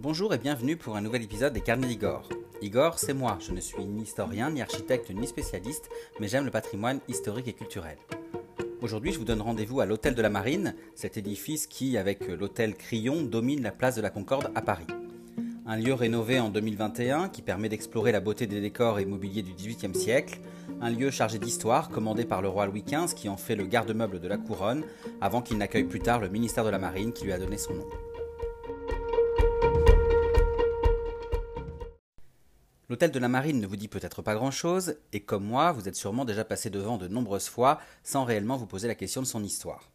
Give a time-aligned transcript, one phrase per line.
[0.00, 2.28] Bonjour et bienvenue pour un nouvel épisode des Carnets d'Igor.
[2.62, 5.90] Igor, c'est moi, je ne suis ni historien, ni architecte, ni spécialiste,
[6.20, 7.98] mais j'aime le patrimoine historique et culturel.
[8.80, 12.76] Aujourd'hui, je vous donne rendez-vous à l'Hôtel de la Marine, cet édifice qui, avec l'Hôtel
[12.76, 14.86] Crillon, domine la place de la Concorde à Paris.
[15.66, 19.52] Un lieu rénové en 2021 qui permet d'explorer la beauté des décors et mobiliers du
[19.52, 20.38] XVIIIe siècle,
[20.80, 24.20] un lieu chargé d'histoire commandé par le roi Louis XV qui en fait le garde-meuble
[24.20, 24.84] de la couronne
[25.20, 27.74] avant qu'il n'accueille plus tard le ministère de la Marine qui lui a donné son
[27.74, 27.86] nom.
[32.98, 35.94] L'hôtel de la Marine ne vous dit peut-être pas grand-chose, et comme moi, vous êtes
[35.94, 39.44] sûrement déjà passé devant de nombreuses fois sans réellement vous poser la question de son
[39.44, 39.88] histoire.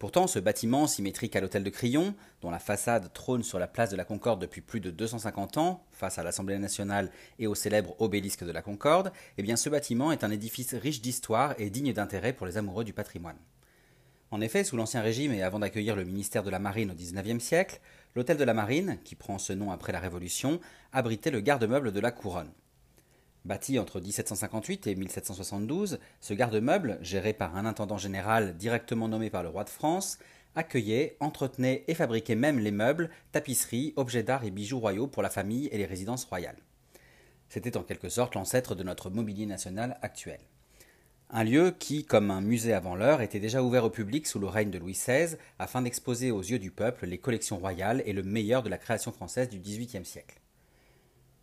[0.00, 3.90] Pourtant, ce bâtiment symétrique à l'hôtel de Crillon, dont la façade trône sur la place
[3.90, 7.94] de la Concorde depuis plus de 250 ans, face à l'Assemblée nationale et au célèbre
[8.00, 11.92] obélisque de la Concorde, eh bien ce bâtiment est un édifice riche d'histoire et digne
[11.92, 13.38] d'intérêt pour les amoureux du patrimoine.
[14.32, 17.42] En effet, sous l'Ancien Régime et avant d'accueillir le ministère de la Marine au XIXe
[17.42, 17.80] siècle,
[18.16, 20.58] l'hôtel de la Marine, qui prend ce nom après la Révolution,
[20.92, 22.50] abritait le garde-meuble de la Couronne.
[23.44, 29.42] Bâti entre 1758 et 1772, ce garde-meuble, géré par un intendant général directement nommé par
[29.42, 30.18] le roi de France,
[30.56, 35.30] accueillait, entretenait et fabriquait même les meubles, tapisseries, objets d'art et bijoux royaux pour la
[35.30, 36.56] famille et les résidences royales.
[37.50, 40.40] C'était en quelque sorte l'ancêtre de notre mobilier national actuel.
[41.30, 44.46] Un lieu qui, comme un musée avant l'heure, était déjà ouvert au public sous le
[44.46, 48.22] règne de Louis XVI afin d'exposer aux yeux du peuple les collections royales et le
[48.22, 50.40] meilleur de la création française du XVIIIe siècle.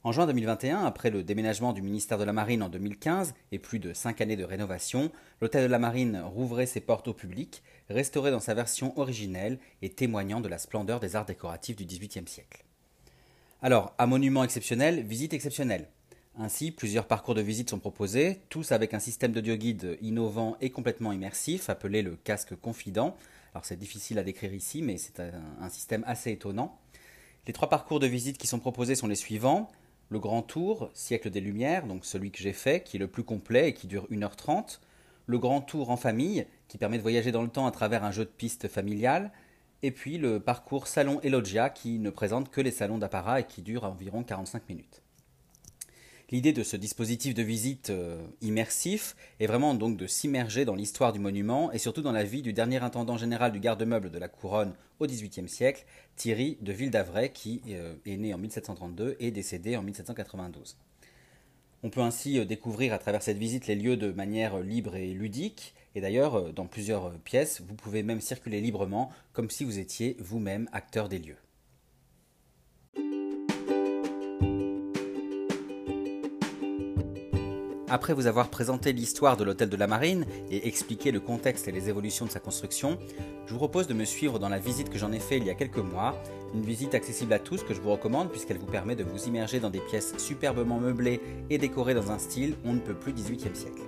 [0.06, 3.80] En juin 2021, après le déménagement du ministère de la Marine en 2015 et plus
[3.80, 8.32] de cinq années de rénovation, l'hôtel de la Marine rouvrait ses portes au public, restauré
[8.32, 12.64] dans sa version originelle et témoignant de la splendeur des arts décoratifs du XVIIIe siècle.
[13.62, 15.88] Alors, à monument exceptionnel, visite exceptionnelle.
[16.36, 21.12] Ainsi, plusieurs parcours de visite sont proposés, tous avec un système d'audioguide innovant et complètement
[21.12, 23.16] immersif, appelé le casque confident.
[23.54, 26.80] Alors c'est difficile à décrire ici, mais c'est un, système assez étonnant.
[27.46, 29.70] Les trois parcours de visite qui sont proposés sont les suivants.
[30.10, 33.24] Le grand tour, siècle des Lumières, donc celui que j'ai fait, qui est le plus
[33.24, 34.80] complet et qui dure 1h30.
[35.28, 38.12] Le grand tour en famille, qui permet de voyager dans le temps à travers un
[38.12, 39.32] jeu de piste familial.
[39.84, 43.44] Et puis le parcours salon et loggia, qui ne présente que les salons d'apparat et
[43.46, 45.03] qui dure environ 45 minutes.
[46.32, 51.12] L'idée de ce dispositif de visite euh, immersif est vraiment donc de s'immerger dans l'histoire
[51.12, 54.30] du monument et surtout dans la vie du dernier intendant général du garde-meuble de la
[54.30, 55.86] couronne au XVIIIe siècle,
[56.16, 60.78] Thierry de Ville-d'Avray, qui euh, est né en 1732 et décédé en 1792.
[61.84, 65.14] On peut ainsi euh, découvrir à travers cette visite les lieux de manière libre et
[65.14, 70.16] ludique, et d'ailleurs, dans plusieurs pièces, vous pouvez même circuler librement, comme si vous étiez
[70.20, 71.38] vous-même acteur des lieux.
[77.94, 81.72] Après vous avoir présenté l'histoire de l'hôtel de la Marine et expliqué le contexte et
[81.72, 82.98] les évolutions de sa construction,
[83.46, 85.52] je vous propose de me suivre dans la visite que j'en ai fait il y
[85.52, 86.20] a quelques mois,
[86.56, 89.60] une visite accessible à tous que je vous recommande puisqu'elle vous permet de vous immerger
[89.60, 91.22] dans des pièces superbement meublées
[91.52, 93.84] et décorées dans un style on ne peut plus 18e siècle.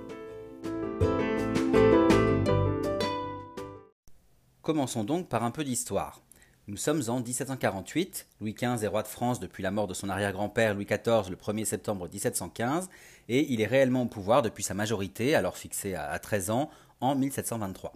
[4.62, 6.22] Commençons donc par un peu d'histoire.
[6.68, 10.10] Nous sommes en 1748, Louis XV est roi de France depuis la mort de son
[10.10, 12.90] arrière-grand-père Louis XIV le 1er septembre 1715,
[13.30, 16.72] et il est réellement au pouvoir depuis sa majorité, alors fixée à 13 ans,
[17.02, 17.94] en 1723.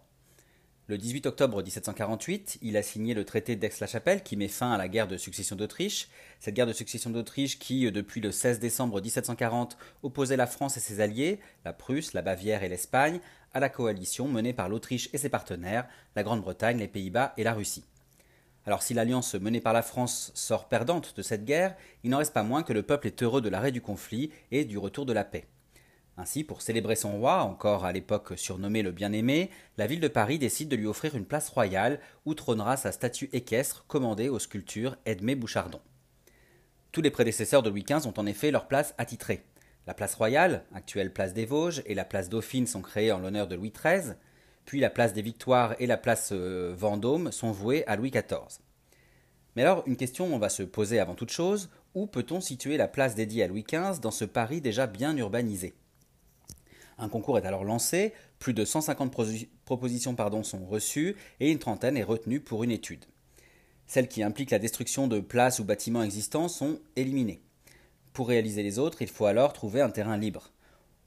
[0.85, 4.87] Le 18 octobre 1748, il a signé le traité d'Aix-la-Chapelle qui met fin à la
[4.87, 6.07] guerre de succession d'Autriche.
[6.39, 10.79] Cette guerre de succession d'Autriche qui, depuis le 16 décembre 1740, opposait la France et
[10.79, 13.19] ses alliés, la Prusse, la Bavière et l'Espagne,
[13.51, 17.53] à la coalition menée par l'Autriche et ses partenaires, la Grande-Bretagne, les Pays-Bas et la
[17.53, 17.85] Russie.
[18.69, 22.35] Alors si l'alliance menée par la France sort perdante de cette guerre, il n'en reste
[22.35, 25.11] pas moins que le peuple est heureux de l'arrêt du conflit et du retour de
[25.11, 25.47] la paix.
[26.17, 30.37] Ainsi, pour célébrer son roi, encore à l'époque surnommé le Bien-Aimé, la ville de Paris
[30.37, 34.97] décide de lui offrir une place royale où trônera sa statue équestre commandée aux sculptures
[35.07, 35.81] Edmé Bouchardon.
[36.91, 39.45] Tous les prédécesseurs de Louis XV ont en effet leur place attitrée.
[39.87, 43.47] La place royale, actuelle place des Vosges, et la place Dauphine sont créées en l'honneur
[43.47, 44.13] de Louis XIII
[44.69, 48.59] puis la place des Victoires et la place euh, Vendôme sont vouées à Louis XIV.
[49.55, 53.15] Mais alors, une question va se poser avant toute chose, où peut-on situer la place
[53.15, 55.73] dédiée à Louis XV dans ce Paris déjà bien urbanisé?
[56.97, 59.11] Un concours est alors lancé, plus de 150
[59.65, 63.05] propositions sont reçues et une trentaine est retenue pour une étude.
[63.87, 67.41] Celles qui impliquent la destruction de places ou bâtiments existants sont éliminées.
[68.13, 70.51] Pour réaliser les autres, il faut alors trouver un terrain libre.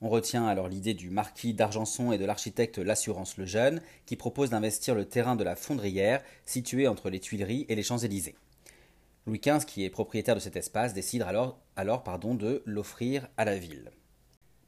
[0.05, 4.51] On retient alors l'idée du marquis d'Argenson et de l'architecte L'Assurance le Jeune, qui propose
[4.51, 8.35] d'investir le terrain de la Fondrière, situé entre les Tuileries et les Champs-Élysées.
[9.29, 13.45] Louis XV, qui est propriétaire de cet espace, décide alors, alors pardon, de l'offrir à
[13.45, 13.93] la ville.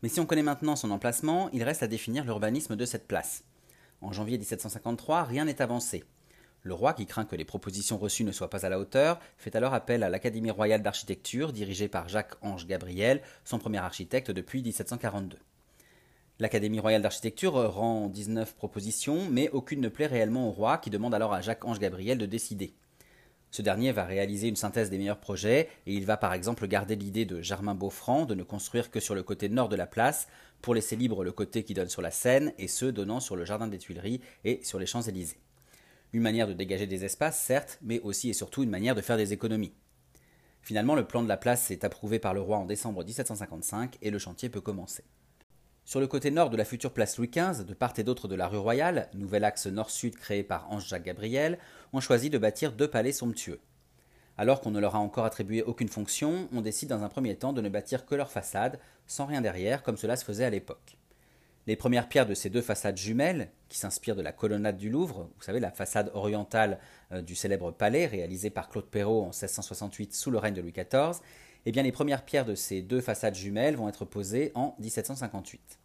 [0.05, 3.43] Mais si on connaît maintenant son emplacement, il reste à définir l'urbanisme de cette place.
[4.03, 6.05] En janvier 1753, rien n'est avancé.
[6.67, 9.55] Le roi, qui craint que les propositions reçues ne soient pas à la hauteur, fait
[9.55, 15.37] alors appel à l'Académie royale d'architecture, dirigée par Jacques-Ange Gabriel, son premier architecte depuis 1742.
[16.39, 21.15] L'Académie royale d'architecture rend 19 propositions, mais aucune ne plaît réellement au roi, qui demande
[21.15, 22.73] alors à Jacques-Ange Gabriel de décider.
[23.51, 26.97] Ce dernier va réaliser une synthèse des meilleurs projets, et il va par exemple garder
[26.97, 30.29] l'idée de Germain Beaufranc de ne construire que sur le côté nord de la place,
[30.63, 33.45] pour laisser libre le côté qui donne sur la Seine, et ceux donnant sur le
[33.45, 35.37] jardin des Tuileries et sur les Champs-Élysées.
[36.15, 39.17] Une manière de dégager des espaces, certes, mais aussi et surtout une manière de faire
[39.17, 39.75] des économies.
[40.63, 44.13] Finalement, le plan de la place est approuvé par le roi en décembre 1755 et
[44.13, 45.03] le chantier peut commencer.
[45.85, 48.37] Sur le côté nord de la future place Louis XV, de part et d'autre de
[48.37, 51.59] la rue Royale, nouvel axe nord-sud créé par Ange-Jacques Gabriel,
[51.93, 53.59] on choisit de bâtir deux palais somptueux.
[54.39, 57.53] Alors qu'on ne leur a encore attribué aucune fonction, on décide dans un premier temps
[57.53, 58.79] de ne bâtir que leur façade,
[59.09, 60.97] sans rien derrière, comme cela se faisait à l'époque.
[61.67, 65.31] Les premières pierres de ces deux façades jumelles, qui s'inspirent de la colonnade du Louvre,
[65.37, 66.79] vous savez, la façade orientale
[67.13, 70.73] euh, du célèbre palais réalisé par Claude Perrault en 1668 sous le règne de Louis
[70.73, 71.21] XIV,
[71.67, 75.79] eh bien les premières pierres de ces deux façades jumelles vont être posées en 1758.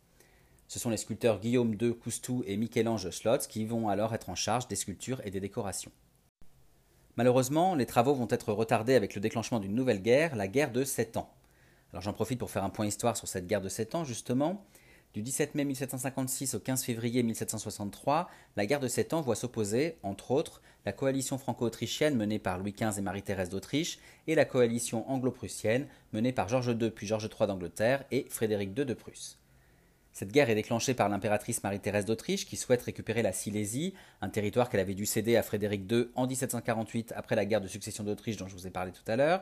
[0.67, 4.35] Ce sont les sculpteurs Guillaume II Coustou et Michel-Ange Slotz qui vont alors être en
[4.35, 5.91] charge des sculptures et des décorations.
[7.15, 10.83] Malheureusement, les travaux vont être retardés avec le déclenchement d'une nouvelle guerre, la guerre de
[10.83, 11.33] Sept Ans.
[11.91, 14.63] Alors j'en profite pour faire un point histoire sur cette guerre de Sept Ans, justement.
[15.15, 19.97] Du 17 mai 1756 au 15 février 1763, la guerre de Sept Ans voit s'opposer,
[20.03, 23.97] entre autres, la coalition franco-autrichienne menée par Louis XV et Marie-Thérèse d'Autriche
[24.27, 28.85] et la coalition anglo-prussienne menée par Georges II puis Georges III d'Angleterre et Frédéric II
[28.85, 29.39] de Prusse.
[30.13, 34.69] Cette guerre est déclenchée par l'impératrice Marie-Thérèse d'Autriche qui souhaite récupérer la Silésie, un territoire
[34.69, 38.37] qu'elle avait dû céder à Frédéric II en 1748 après la guerre de succession d'Autriche
[38.37, 39.41] dont je vous ai parlé tout à l'heure.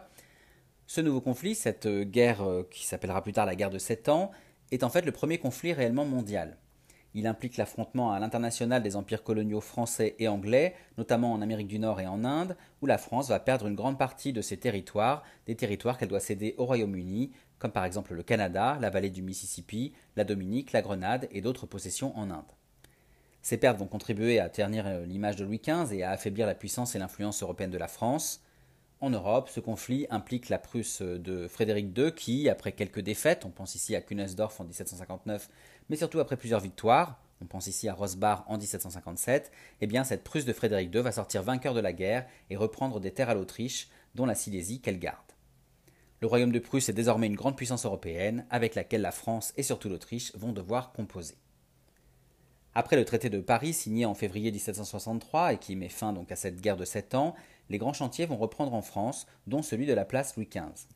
[0.89, 4.31] Ce nouveau conflit, cette guerre euh, qui s'appellera plus tard la guerre de Sept Ans,
[4.71, 6.57] est en fait le premier conflit réellement mondial.
[7.13, 11.79] Il implique l'affrontement à l'international des empires coloniaux français et anglais, notamment en Amérique du
[11.79, 15.23] Nord et en Inde, où la France va perdre une grande partie de ses territoires,
[15.45, 19.23] des territoires qu'elle doit céder au Royaume-Uni, comme par exemple le Canada, la vallée du
[19.23, 22.51] Mississippi, la Dominique, la Grenade et d'autres possessions en Inde.
[23.41, 26.55] Ces pertes vont contribuer à ternir euh, l'image de Louis XV et à affaiblir la
[26.55, 28.43] puissance et l'influence européenne de la France.
[28.99, 33.51] En Europe, ce conflit implique la Prusse de Frédéric II qui, après quelques défaites, on
[33.51, 35.49] pense ici à Kunersdorf en 1759,
[35.89, 39.51] mais surtout après plusieurs victoires, on pense ici à Rosbach en 1757,
[39.81, 42.99] eh bien cette Prusse de Frédéric II va sortir vainqueur de la guerre et reprendre
[42.99, 45.19] des terres à l'Autriche, dont la Silésie qu'elle garde.
[46.19, 49.63] Le royaume de Prusse est désormais une grande puissance européenne avec laquelle la France et
[49.63, 51.35] surtout l'Autriche vont devoir composer.
[52.73, 56.35] Après le traité de Paris signé en février 1763 et qui met fin donc à
[56.35, 57.35] cette guerre de sept ans,
[57.69, 60.87] les grands chantiers vont reprendre en France, dont celui de la place Louis XV.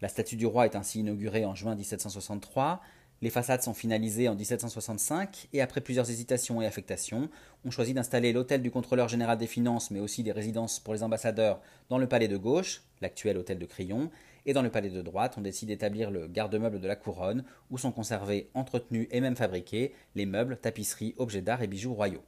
[0.00, 2.80] La statue du roi est ainsi inaugurée en juin 1763,
[3.22, 7.30] les façades sont finalisées en 1765 et après plusieurs hésitations et affectations,
[7.64, 11.02] on choisit d'installer l'hôtel du contrôleur général des finances mais aussi des résidences pour les
[11.02, 14.10] ambassadeurs dans le palais de gauche, l'actuel hôtel de Crillon,
[14.46, 17.78] et dans le palais de droite, on décide d'établir le garde-meuble de la couronne, où
[17.78, 22.24] sont conservés, entretenus et même fabriqués les meubles, tapisseries, objets d'art et bijoux royaux.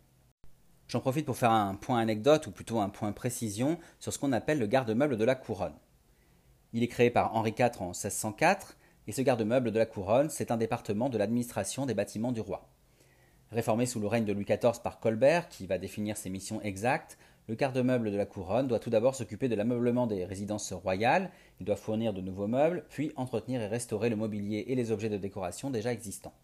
[0.88, 4.32] J'en profite pour faire un point anecdote, ou plutôt un point précision, sur ce qu'on
[4.32, 5.74] appelle le garde-meuble de la couronne.
[6.72, 8.76] Il est créé par Henri IV en 1604,
[9.08, 12.68] et ce garde-meuble de la couronne, c'est un département de l'administration des bâtiments du roi.
[13.50, 17.18] Réformé sous le règne de Louis XIV par Colbert, qui va définir ses missions exactes,
[17.48, 21.66] le garde-meuble de la couronne doit tout d'abord s'occuper de l'ameublement des résidences royales, il
[21.66, 25.16] doit fournir de nouveaux meubles, puis entretenir et restaurer le mobilier et les objets de
[25.16, 26.34] décoration déjà existants.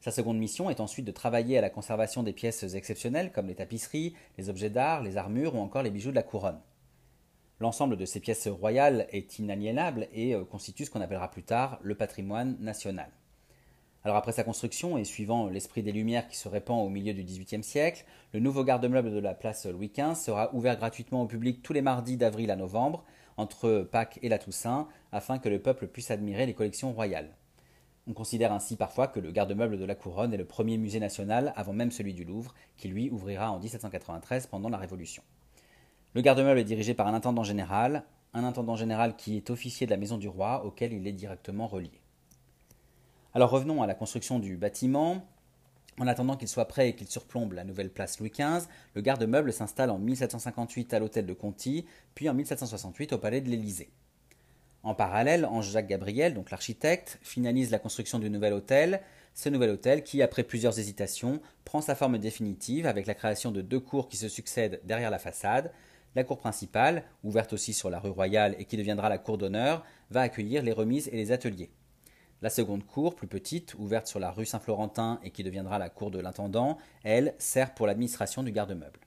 [0.00, 3.56] Sa seconde mission est ensuite de travailler à la conservation des pièces exceptionnelles comme les
[3.56, 6.60] tapisseries, les objets d'art, les armures ou encore les bijoux de la couronne.
[7.60, 11.80] L'ensemble de ces pièces royales est inaliénable et euh, constitue ce qu'on appellera plus tard
[11.82, 13.10] le patrimoine national.
[14.04, 17.24] Alors après sa construction et suivant l'esprit des Lumières qui se répand au milieu du
[17.24, 21.60] XVIIIe siècle, le nouveau garde-meuble de la place Louis XV sera ouvert gratuitement au public
[21.64, 23.04] tous les mardis d'avril à novembre,
[23.36, 27.34] entre Pâques et la Toussaint, afin que le peuple puisse admirer les collections royales.
[28.08, 31.52] On considère ainsi parfois que le garde-meuble de la Couronne est le premier musée national
[31.56, 35.22] avant même celui du Louvre, qui lui ouvrira en 1793 pendant la Révolution.
[36.14, 39.90] Le garde-meuble est dirigé par un intendant général, un intendant général qui est officier de
[39.90, 42.00] la maison du roi auquel il est directement relié.
[43.34, 45.26] Alors revenons à la construction du bâtiment.
[46.00, 49.52] En attendant qu'il soit prêt et qu'il surplombe la nouvelle place Louis XV, le garde-meuble
[49.52, 51.84] s'installe en 1758 à l'hôtel de Conti,
[52.14, 53.90] puis en 1768 au palais de l'Élysée.
[54.82, 59.00] En parallèle, Ange-Jacques Gabriel, donc l'architecte, finalise la construction du nouvel hôtel,
[59.34, 63.60] ce nouvel hôtel qui, après plusieurs hésitations, prend sa forme définitive avec la création de
[63.60, 65.72] deux cours qui se succèdent derrière la façade.
[66.14, 69.84] La cour principale, ouverte aussi sur la rue Royale et qui deviendra la cour d'honneur,
[70.10, 71.70] va accueillir les remises et les ateliers.
[72.40, 76.12] La seconde cour, plus petite, ouverte sur la rue Saint-Florentin et qui deviendra la cour
[76.12, 79.00] de l'intendant, elle, sert pour l'administration du garde-meuble.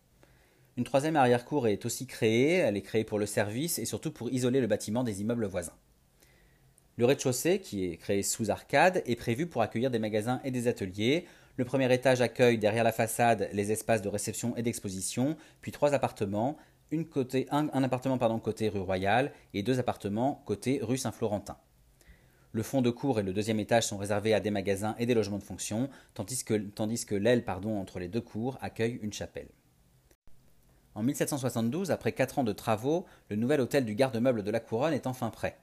[0.77, 4.29] Une troisième arrière-cour est aussi créée, elle est créée pour le service et surtout pour
[4.31, 5.75] isoler le bâtiment des immeubles voisins.
[6.95, 10.67] Le rez-de-chaussée, qui est créé sous arcade, est prévu pour accueillir des magasins et des
[10.67, 11.25] ateliers.
[11.57, 15.93] Le premier étage accueille derrière la façade les espaces de réception et d'exposition, puis trois
[15.93, 16.57] appartements,
[17.51, 21.57] un, appartement pardon, côté rue Royale et deux appartements côté rue Saint-Florentin.
[22.53, 25.13] Le fond de cour et le deuxième étage sont réservés à des magasins et des
[25.13, 29.47] logements de fonction, tandis que, tandis que l'aile entre les deux cours accueille une chapelle.
[30.93, 34.93] En 1772, après quatre ans de travaux, le nouvel hôtel du garde-meuble de la Couronne
[34.93, 35.57] est enfin prêt.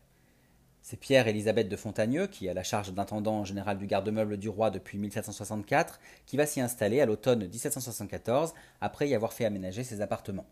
[0.81, 4.97] C'est Pierre-Élisabeth de Fontagneux, qui a la charge d'intendant général du garde-meuble du roi depuis
[4.97, 10.47] 1764, qui va s'y installer à l'automne 1774, après y avoir fait aménager ses appartements.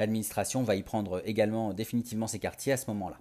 [0.00, 3.20] L'administration va y prendre également définitivement ses quartiers à ce moment-là.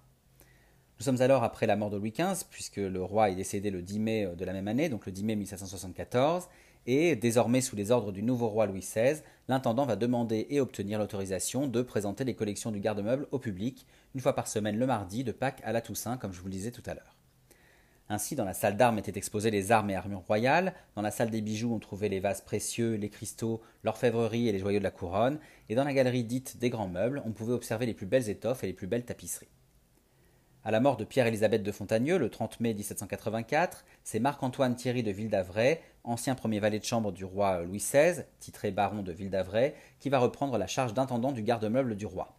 [0.99, 3.83] Nous sommes alors après la mort de Louis XV, puisque le roi est décédé le
[3.83, 6.47] 10 mai de la même année, donc le 10 mai 1774,
[6.85, 10.99] et désormais sous les ordres du nouveau roi Louis XVI, l'intendant va demander et obtenir
[10.99, 15.23] l'autorisation de présenter les collections du garde-meuble au public, une fois par semaine le mardi,
[15.23, 17.15] de Pâques à la Toussaint, comme je vous le disais tout à l'heure.
[18.11, 21.29] Ainsi, dans la salle d'armes étaient exposées les armes et armures royales, dans la salle
[21.29, 24.89] des bijoux on trouvait les vases précieux, les cristaux, l'orfèvrerie et les joyaux de la
[24.89, 28.29] couronne, et dans la galerie dite des grands meubles, on pouvait observer les plus belles
[28.29, 29.49] étoffes et les plus belles tapisseries.
[30.65, 35.11] À la mort de Pierre-Élisabeth de Fontagneux, le 30 mai 1784, c'est Marc-Antoine Thierry de
[35.11, 35.79] Ville-d'Avray,
[36.09, 40.19] ancien premier valet de chambre du roi Louis XVI, titré baron de Ville-d'Avray, qui va
[40.19, 42.35] reprendre la charge d'intendant du garde-meuble du roi.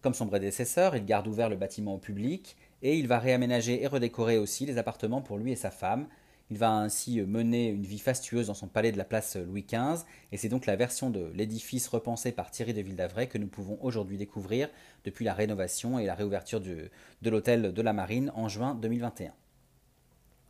[0.00, 3.86] Comme son prédécesseur, il garde ouvert le bâtiment au public et il va réaménager et
[3.86, 6.06] redécorer aussi les appartements pour lui et sa femme,
[6.50, 10.04] il va ainsi mener une vie fastueuse dans son palais de la place Louis XV,
[10.32, 13.78] et c'est donc la version de l'édifice repensé par Thierry de Ville-d'Avray que nous pouvons
[13.82, 14.70] aujourd'hui découvrir
[15.04, 16.90] depuis la rénovation et la réouverture de
[17.22, 19.32] l'hôtel de la Marine en juin 2021.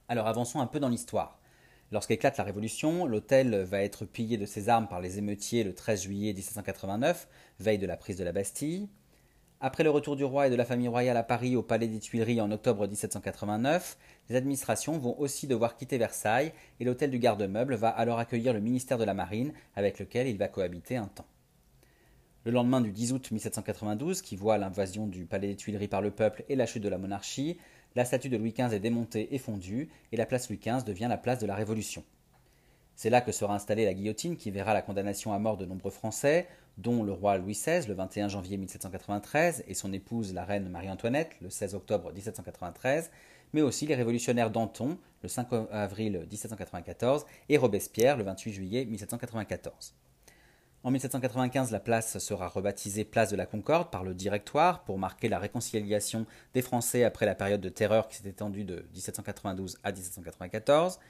[0.09, 1.38] Alors avançons un peu dans l'histoire.
[1.91, 6.03] Lorsqu'éclate la Révolution, l'hôtel va être pillé de ses armes par les émeutiers le 13
[6.03, 7.29] juillet 1789,
[7.61, 8.91] veille de la prise de la Bastille.
[9.61, 11.99] Après le retour du roi et de la famille royale à Paris au Palais des
[11.99, 13.97] Tuileries en octobre 1789,
[14.29, 18.61] les administrations vont aussi devoir quitter Versailles et l'hôtel du garde-meuble va alors accueillir le
[18.61, 21.27] ministère de la Marine avec lequel il va cohabiter un temps.
[22.45, 26.11] Le lendemain du 10 août 1792, qui voit l'invasion du Palais des Tuileries par le
[26.11, 27.59] peuple et la chute de la monarchie,
[27.95, 31.07] la statue de Louis XV est démontée et fondue et la place Louis XV devient
[31.09, 32.05] la place de la Révolution.
[32.97, 35.93] C'est là que sera installée la guillotine qui verra la condamnation à mort de nombreux
[35.93, 40.69] Français, dont le roi Louis XVI le 21 janvier 1793 et son épouse la reine
[40.69, 43.11] Marie-Antoinette le 16 octobre 1793,
[43.53, 49.95] mais aussi les révolutionnaires Danton le 5 avril 1794 et Robespierre le 28 juillet 1794.
[50.85, 55.29] En 1795, la place sera rebaptisée Place de la Concorde par le Directoire pour marquer
[55.29, 59.91] la réconciliation des Français après la période de terreur qui s'est étendue de 1792 à
[59.91, 61.01] 1794.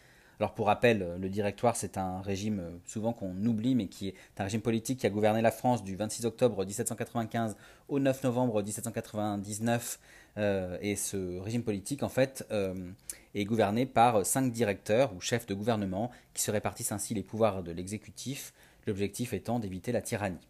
[0.41, 4.45] Alors pour rappel, le directoire, c'est un régime souvent qu'on oublie, mais qui est un
[4.45, 7.57] régime politique qui a gouverné la France du 26 octobre 1795
[7.89, 9.99] au 9 novembre 1799.
[10.39, 12.73] Euh, et ce régime politique, en fait, euh,
[13.35, 17.65] est gouverné par cinq directeurs ou chefs de gouvernement qui se répartissent ainsi les pouvoirs
[17.65, 18.55] de l'exécutif,
[18.88, 20.49] l'objectif étant d'éviter la tyrannie.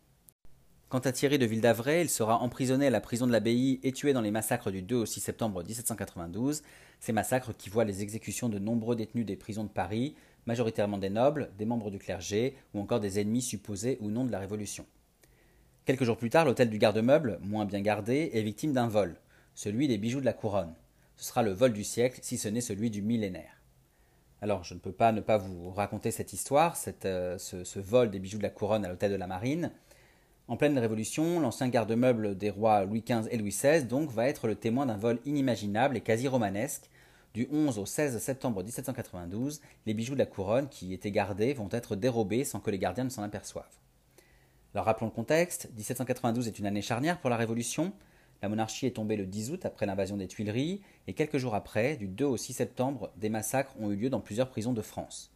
[0.88, 4.14] Quant à Thierry de Ville-d'Avray, il sera emprisonné à la prison de l'abbaye et tué
[4.14, 6.62] dans les massacres du 2 au 6 septembre 1792,
[6.98, 10.14] ces massacres qui voient les exécutions de nombreux détenus des prisons de Paris,
[10.46, 14.32] majoritairement des nobles, des membres du clergé ou encore des ennemis supposés ou non de
[14.32, 14.86] la Révolution.
[15.84, 19.20] Quelques jours plus tard, l'hôtel du garde-meuble, moins bien gardé, est victime d'un vol,
[19.54, 20.74] celui des bijoux de la couronne.
[21.16, 23.57] Ce sera le vol du siècle, si ce n'est celui du millénaire.
[24.40, 28.20] Alors, je ne peux pas ne pas vous raconter cette histoire, euh, ce vol des
[28.20, 29.72] bijoux de la couronne à l'hôtel de la Marine.
[30.46, 34.46] En pleine Révolution, l'ancien garde-meuble des rois Louis XV et Louis XVI donc va être
[34.46, 36.88] le témoin d'un vol inimaginable et quasi romanesque.
[37.34, 41.68] Du 11 au 16 septembre 1792, les bijoux de la couronne qui étaient gardés vont
[41.70, 43.66] être dérobés sans que les gardiens ne s'en aperçoivent.
[44.72, 47.92] Alors rappelons le contexte, 1792 est une année charnière pour la Révolution.
[48.42, 51.96] La monarchie est tombée le 10 août après l'invasion des Tuileries, et quelques jours après,
[51.96, 55.32] du 2 au 6 septembre, des massacres ont eu lieu dans plusieurs prisons de France.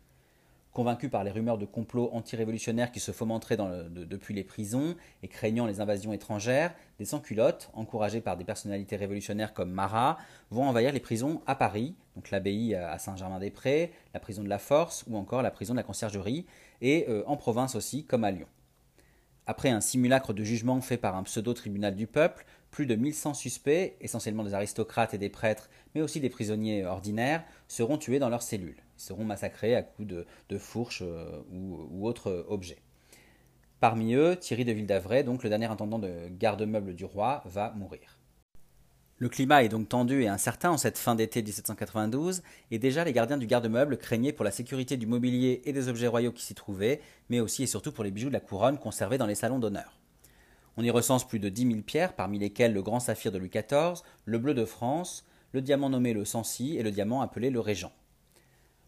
[0.72, 5.66] Convaincus par les rumeurs de complots anti-révolutionnaires qui se fomenteraient depuis les prisons et craignant
[5.66, 10.16] les invasions étrangères, des sans-culottes, encouragés par des personnalités révolutionnaires comme Marat,
[10.50, 15.04] vont envahir les prisons à Paris, donc l'abbaye à Saint-Germain-des-Prés, la prison de la Force
[15.08, 16.46] ou encore la prison de la Conciergerie,
[16.80, 18.48] et euh, en province aussi, comme à Lyon.
[19.46, 23.94] Après un simulacre de jugement fait par un pseudo-tribunal du peuple, plus de 1100 suspects,
[24.00, 28.42] essentiellement des aristocrates et des prêtres, mais aussi des prisonniers ordinaires, seront tués dans leurs
[28.42, 28.82] cellules.
[28.98, 32.78] Ils seront massacrés à coups de, fourches euh, ou, autres objets.
[33.78, 38.18] Parmi eux, Thierry de Ville-d'Avray, donc le dernier intendant de garde-meuble du roi, va mourir.
[39.18, 43.12] Le climat est donc tendu et incertain en cette fin d'été 1792, et déjà les
[43.12, 46.54] gardiens du garde-meuble craignaient pour la sécurité du mobilier et des objets royaux qui s'y
[46.54, 49.58] trouvaient, mais aussi et surtout pour les bijoux de la couronne conservés dans les salons
[49.58, 50.01] d'honneur.
[50.76, 53.50] On y recense plus de 10 000 pierres, parmi lesquelles le grand saphir de Louis
[53.50, 57.60] XIV, le bleu de France, le diamant nommé le Sancy et le diamant appelé le
[57.60, 57.92] Régent.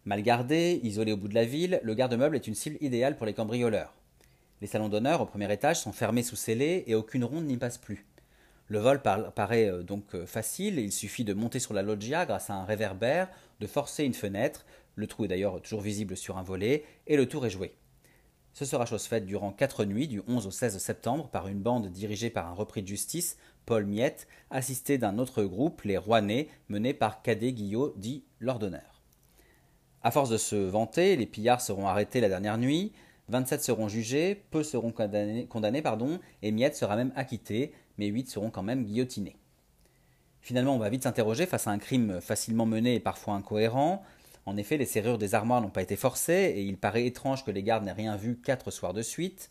[0.06, 3.26] Mal gardé, isolé au bout de la ville, le garde-meuble est une cible idéale pour
[3.26, 3.94] les cambrioleurs.
[4.60, 7.78] Les salons d'honneur au premier étage sont fermés sous scellés et aucune ronde n'y passe
[7.78, 8.06] plus.
[8.68, 12.48] Le vol paraît euh, donc euh, facile, il suffit de monter sur la loggia grâce
[12.48, 13.28] à un réverbère,
[13.60, 14.64] de forcer une fenêtre,
[14.94, 17.74] le trou est d'ailleurs toujours visible sur un volet, et le tour est joué.
[18.54, 21.88] Ce sera chose faite durant quatre nuits, du 11 au 16 septembre, par une bande
[21.88, 26.94] dirigée par un repris de justice, Paul Miette, assisté d'un autre groupe, les Rouennais, mené
[26.94, 29.02] par Cadet Guillot, dit l'ordonneur.
[30.02, 32.92] À force de se vanter, les pillards seront arrêtés la dernière nuit,
[33.28, 38.30] 27 seront jugés, peu seront condamnés, condamnés pardon, et Miette sera même acquitté, mais 8
[38.30, 39.36] seront quand même guillotinés.
[40.42, 44.04] Finalement, on va vite s'interroger face à un crime facilement mené et parfois incohérent.
[44.46, 47.50] En effet, les serrures des armoires n'ont pas été forcées, et il paraît étrange que
[47.50, 49.50] les gardes n'aient rien vu quatre soirs de suite.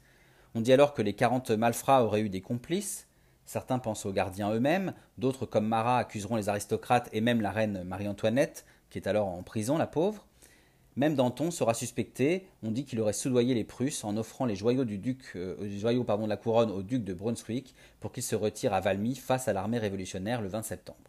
[0.55, 3.07] On dit alors que les quarante malfrats auraient eu des complices.
[3.45, 7.83] Certains pensent aux gardiens eux-mêmes, d'autres, comme Marat, accuseront les aristocrates et même la reine
[7.83, 10.25] Marie-Antoinette, qui est alors en prison, la pauvre.
[10.95, 12.45] Même Danton sera suspecté.
[12.61, 16.25] On dit qu'il aurait soudoyé les Prusses en offrant les joyaux, du duc, euh, pardon,
[16.25, 19.53] de la couronne au duc de Brunswick pour qu'il se retire à Valmy face à
[19.53, 20.99] l'armée révolutionnaire le 20 septembre.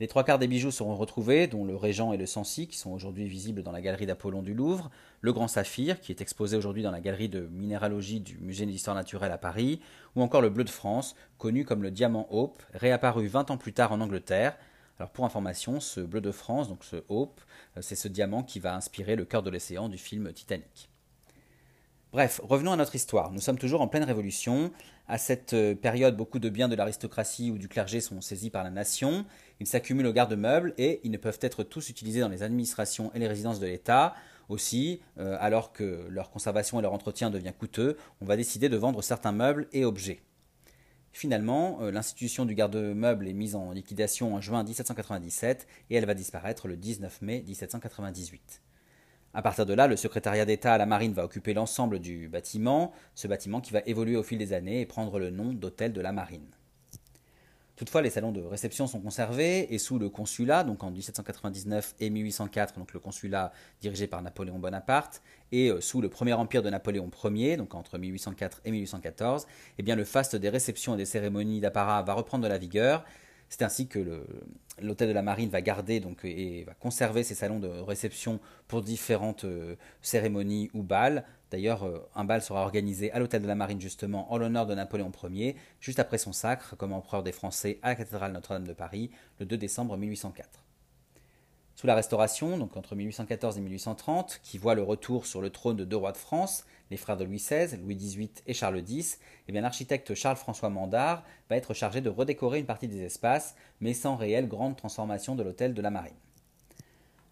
[0.00, 2.92] Les trois quarts des bijoux seront retrouvés, dont le Régent et le Sancy, qui sont
[2.92, 4.90] aujourd'hui visibles dans la galerie d'Apollon du Louvre,
[5.22, 8.94] le Grand Saphir, qui est exposé aujourd'hui dans la galerie de minéralogie du Musée d'histoire
[8.94, 9.80] naturelle à Paris,
[10.14, 13.72] ou encore le Bleu de France, connu comme le diamant Hope, réapparu 20 ans plus
[13.72, 14.56] tard en Angleterre.
[15.00, 17.40] Alors pour information, ce Bleu de France, donc ce Hope,
[17.76, 20.88] euh, c'est ce diamant qui va inspirer le cœur de l'océan du film Titanic.
[22.10, 23.32] Bref, revenons à notre histoire.
[23.32, 24.72] Nous sommes toujours en pleine révolution.
[25.08, 28.64] À cette euh, période, beaucoup de biens de l'aristocratie ou du clergé sont saisis par
[28.64, 29.26] la nation.
[29.60, 33.18] Ils s'accumulent au garde-meubles et ils ne peuvent être tous utilisés dans les administrations et
[33.18, 34.14] les résidences de l'État.
[34.48, 38.76] Aussi, euh, alors que leur conservation et leur entretien devient coûteux, on va décider de
[38.78, 40.22] vendre certains meubles et objets.
[41.12, 46.14] Finalement, euh, l'institution du garde-meuble est mise en liquidation en juin 1797 et elle va
[46.14, 48.62] disparaître le 19 mai 1798.
[49.34, 52.92] À partir de là, le secrétariat d'État à la marine va occuper l'ensemble du bâtiment,
[53.14, 56.00] ce bâtiment qui va évoluer au fil des années et prendre le nom d'hôtel de
[56.00, 56.46] la marine.
[57.78, 62.10] Toutefois, les salons de réception sont conservés et sous le consulat, donc en 1799 et
[62.10, 66.70] 1804, donc le consulat dirigé par Napoléon Bonaparte, et euh, sous le premier empire de
[66.70, 69.46] Napoléon Ier, donc entre 1804 et 1814,
[69.78, 73.04] eh bien le faste des réceptions et des cérémonies d'apparat va reprendre de la vigueur
[73.48, 74.24] c'est ainsi que
[74.80, 79.44] l'hôtel de la Marine va garder et va conserver ses salons de réception pour différentes
[79.44, 81.24] euh, cérémonies ou bals.
[81.50, 84.74] D'ailleurs, euh, un bal sera organisé à l'hôtel de la Marine justement en l'honneur de
[84.74, 88.74] Napoléon Ier, juste après son sacre comme empereur des Français à la cathédrale Notre-Dame de
[88.74, 90.64] Paris le 2 décembre 1804.
[91.74, 95.76] Sous la Restauration, donc entre 1814 et 1830, qui voit le retour sur le trône
[95.76, 99.18] de deux rois de France, les frères de Louis XVI, Louis XVIII et Charles X,
[99.48, 104.16] eh l'architecte Charles-François Mandard va être chargé de redécorer une partie des espaces, mais sans
[104.16, 106.14] réelle grande transformation de l'hôtel de la Marine.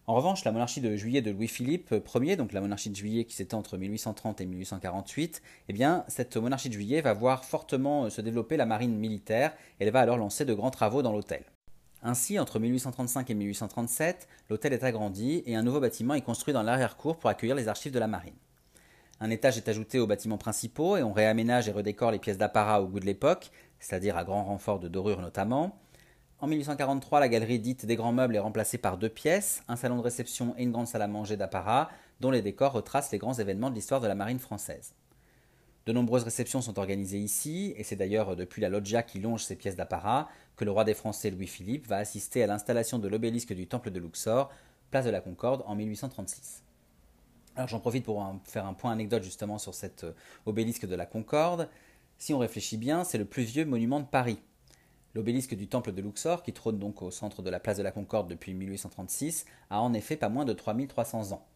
[0.09, 3.35] En revanche, la monarchie de juillet de Louis-Philippe Ier, donc la monarchie de juillet qui
[3.35, 8.21] s'étend entre 1830 et 1848, eh bien, cette monarchie de juillet va voir fortement se
[8.21, 11.43] développer la marine militaire elle va alors lancer de grands travaux dans l'hôtel.
[12.03, 16.63] Ainsi, entre 1835 et 1837, l'hôtel est agrandi et un nouveau bâtiment est construit dans
[16.63, 18.35] l'arrière-cour pour accueillir les archives de la marine.
[19.19, 22.81] Un étage est ajouté aux bâtiments principaux et on réaménage et redécore les pièces d'apparat
[22.81, 23.49] au goût de l'époque,
[23.79, 25.79] c'est-à-dire à grand renfort de dorure notamment.
[26.39, 29.97] En 1843, la galerie dite des grands meubles est remplacée par deux pièces, un salon
[29.97, 33.33] de réception et une grande salle à manger d'apparat, dont les décors retracent les grands
[33.33, 34.93] événements de l'histoire de la marine française.
[35.87, 39.55] De nombreuses réceptions sont organisées ici, et c'est d'ailleurs depuis la loggia qui longe ces
[39.55, 40.27] pièces d'apparat
[40.57, 43.99] que le roi des Français Louis-Philippe va assister à l'installation de l'obélisque du temple de
[43.99, 44.51] Luxor,
[44.91, 46.66] place de la Concorde, en 1836.
[47.57, 50.13] Alors j'en profite pour faire un point anecdote justement sur cet euh,
[50.45, 51.69] obélisque de la Concorde.
[52.19, 54.37] Si on réfléchit bien, c'est le plus vieux monument de Paris.
[55.15, 57.91] L'obélisque du temple de Luxor, qui trône donc au centre de la place de la
[57.91, 61.47] Concorde depuis 1836, a en effet pas moins de 3300 ans.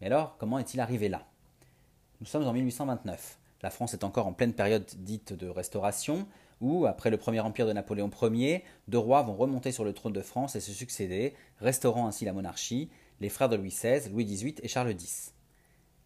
[0.00, 1.26] Mais alors, comment est-il arrivé là?
[2.20, 3.38] Nous sommes en 1829.
[3.62, 6.26] La France est encore en pleine période dite de restauration,
[6.60, 10.12] où, après le premier empire de Napoléon Ier, deux rois vont remonter sur le trône
[10.12, 14.24] de France et se succéder, restaurant ainsi la monarchie, les frères de Louis XVI, Louis
[14.24, 15.34] XVIII et Charles X.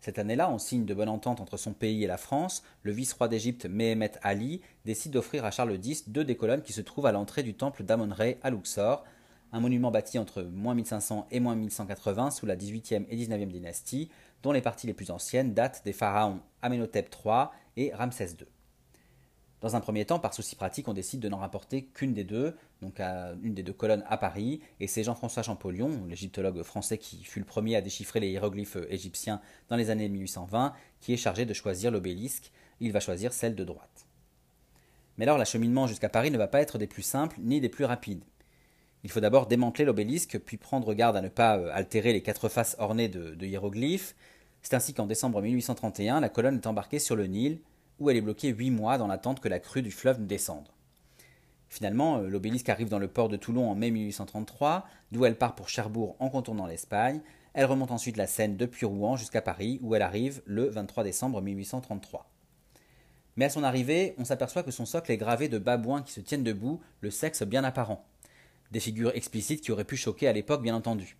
[0.00, 3.26] Cette année-là, en signe de bonne entente entre son pays et la France, le vice-roi
[3.28, 7.12] d'Égypte Mehemet Ali décide d'offrir à Charles X deux des colonnes qui se trouvent à
[7.12, 9.04] l'entrée du temple d'Amon-Ré à Luxor,
[9.52, 14.10] un monument bâti entre 1500 et 1180 sous la 18e et 19e dynastie,
[14.42, 17.46] dont les parties les plus anciennes datent des pharaons Amenhotep III
[17.76, 18.46] et Ramsès II.
[19.64, 22.54] Dans un premier temps, par souci pratique, on décide de n'en rapporter qu'une des deux,
[22.82, 27.38] donc une des deux colonnes à Paris, et c'est Jean-François Champollion, l'égyptologue français qui fut
[27.38, 31.54] le premier à déchiffrer les hiéroglyphes égyptiens dans les années 1820, qui est chargé de
[31.54, 32.52] choisir l'obélisque.
[32.78, 34.04] Il va choisir celle de droite.
[35.16, 37.86] Mais alors l'acheminement jusqu'à Paris ne va pas être des plus simples ni des plus
[37.86, 38.24] rapides.
[39.02, 42.50] Il faut d'abord démanteler l'obélisque, puis prendre garde à ne pas euh, altérer les quatre
[42.50, 44.14] faces ornées de hiéroglyphes.
[44.60, 47.60] C'est ainsi qu'en décembre 1831, la colonne est embarquée sur le Nil,
[47.98, 50.68] où elle est bloquée huit mois dans l'attente que la crue du fleuve ne descende.
[51.68, 55.54] Finalement, euh, l'obélisque arrive dans le port de Toulon en mai 1833, d'où elle part
[55.54, 57.20] pour Cherbourg en contournant l'Espagne.
[57.52, 61.40] Elle remonte ensuite la Seine depuis Rouen jusqu'à Paris, où elle arrive le 23 décembre
[61.40, 62.30] 1833.
[63.36, 66.20] Mais à son arrivée, on s'aperçoit que son socle est gravé de babouins qui se
[66.20, 68.04] tiennent debout, le sexe bien apparent.
[68.70, 71.16] Des figures explicites qui auraient pu choquer à l'époque, bien entendu.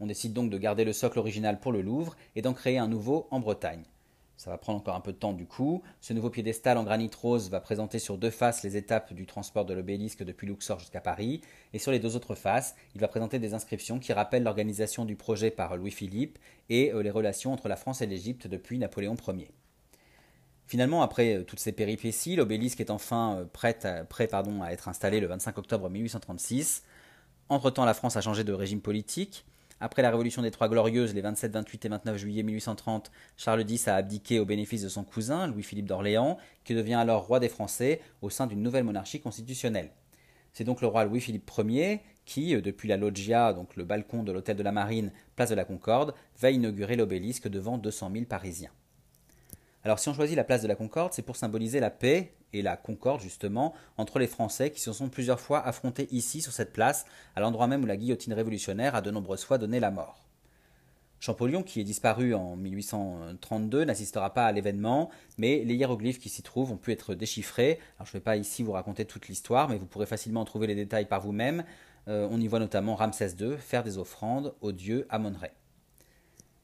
[0.00, 2.88] On décide donc de garder le socle original pour le Louvre et d'en créer un
[2.88, 3.84] nouveau en Bretagne.
[4.40, 5.82] Ça va prendre encore un peu de temps du coup.
[6.00, 9.66] Ce nouveau piédestal en granit rose va présenter sur deux faces les étapes du transport
[9.66, 11.42] de l'obélisque depuis Luxor jusqu'à Paris.
[11.74, 15.14] Et sur les deux autres faces, il va présenter des inscriptions qui rappellent l'organisation du
[15.14, 16.38] projet par Louis-Philippe
[16.70, 19.50] et euh, les relations entre la France et l'Égypte depuis Napoléon Ier.
[20.64, 25.26] Finalement, après euh, toutes ces péripéties, l'obélisque est enfin euh, prêt, à, être installé le
[25.26, 26.82] 25 octobre 1836.
[27.50, 29.44] Entre-temps, la France a changé de régime politique.
[29.82, 33.88] Après la Révolution des Trois Glorieuses, les 27, 28 et 29 juillet 1830, Charles X
[33.88, 38.02] a abdiqué au bénéfice de son cousin, Louis-Philippe d'Orléans, qui devient alors roi des Français
[38.20, 39.90] au sein d'une nouvelle monarchie constitutionnelle.
[40.52, 44.32] C'est donc le roi Louis-Philippe Ier qui, euh, depuis la loggia, donc le balcon de
[44.32, 48.70] l'hôtel de la Marine, place de la Concorde, va inaugurer l'obélisque devant 200 000 Parisiens.
[49.82, 52.62] Alors si on choisit la place de la Concorde, c'est pour symboliser la paix et
[52.62, 56.72] la concorde justement entre les Français qui se sont plusieurs fois affrontés ici sur cette
[56.72, 60.26] place, à l'endroit même où la guillotine révolutionnaire a de nombreuses fois donné la mort.
[61.20, 66.42] Champollion, qui est disparu en 1832, n'assistera pas à l'événement, mais les hiéroglyphes qui s'y
[66.42, 67.78] trouvent ont pu être déchiffrés.
[67.98, 70.74] Je ne vais pas ici vous raconter toute l'histoire, mais vous pourrez facilement trouver les
[70.74, 71.64] détails par vous-même.
[72.08, 75.50] Euh, on y voit notamment Ramsès II faire des offrandes au dieu Amon-Ré.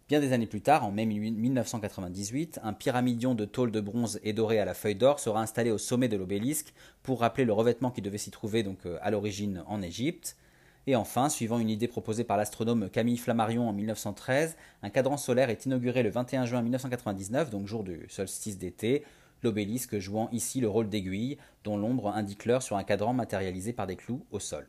[0.09, 4.33] Bien des années plus tard, en mai 1998, un pyramidion de tôle de bronze et
[4.33, 7.90] doré à la feuille d'or sera installé au sommet de l'obélisque pour rappeler le revêtement
[7.90, 10.37] qui devait s'y trouver donc euh, à l'origine en Égypte.
[10.87, 15.51] Et enfin, suivant une idée proposée par l'astronome Camille Flammarion en 1913, un cadran solaire
[15.51, 19.03] est inauguré le 21 juin 1999, donc jour du solstice d'été,
[19.42, 23.88] l'obélisque jouant ici le rôle d'aiguille, dont l'ombre indique l'heure sur un cadran matérialisé par
[23.88, 24.69] des clous au sol.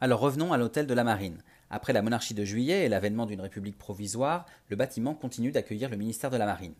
[0.00, 1.44] Alors revenons à l'hôtel de la Marine.
[1.70, 5.96] Après la monarchie de juillet et l'avènement d'une république provisoire, le bâtiment continue d'accueillir le
[5.96, 6.74] ministère de la Marine.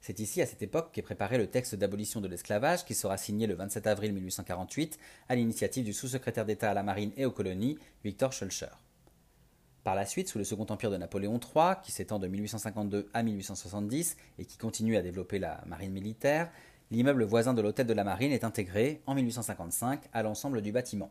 [0.00, 3.46] C'est ici, à cette époque, qu'est préparé le texte d'abolition de l'esclavage qui sera signé
[3.48, 7.76] le 27 avril 1848 à l'initiative du sous-secrétaire d'État à la Marine et aux colonies,
[8.04, 8.70] Victor Schulcher.
[9.82, 13.22] Par la suite, sous le Second Empire de Napoléon III, qui s'étend de 1852 à
[13.22, 16.50] 1870 et qui continue à développer la marine militaire,
[16.90, 21.10] l'immeuble voisin de l'hôtel de la Marine est intégré, en 1855, à l'ensemble du bâtiment.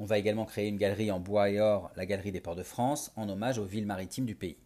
[0.00, 2.62] On va également créer une galerie en bois et or, la Galerie des Ports de
[2.62, 4.56] France, en hommage aux villes maritimes du pays.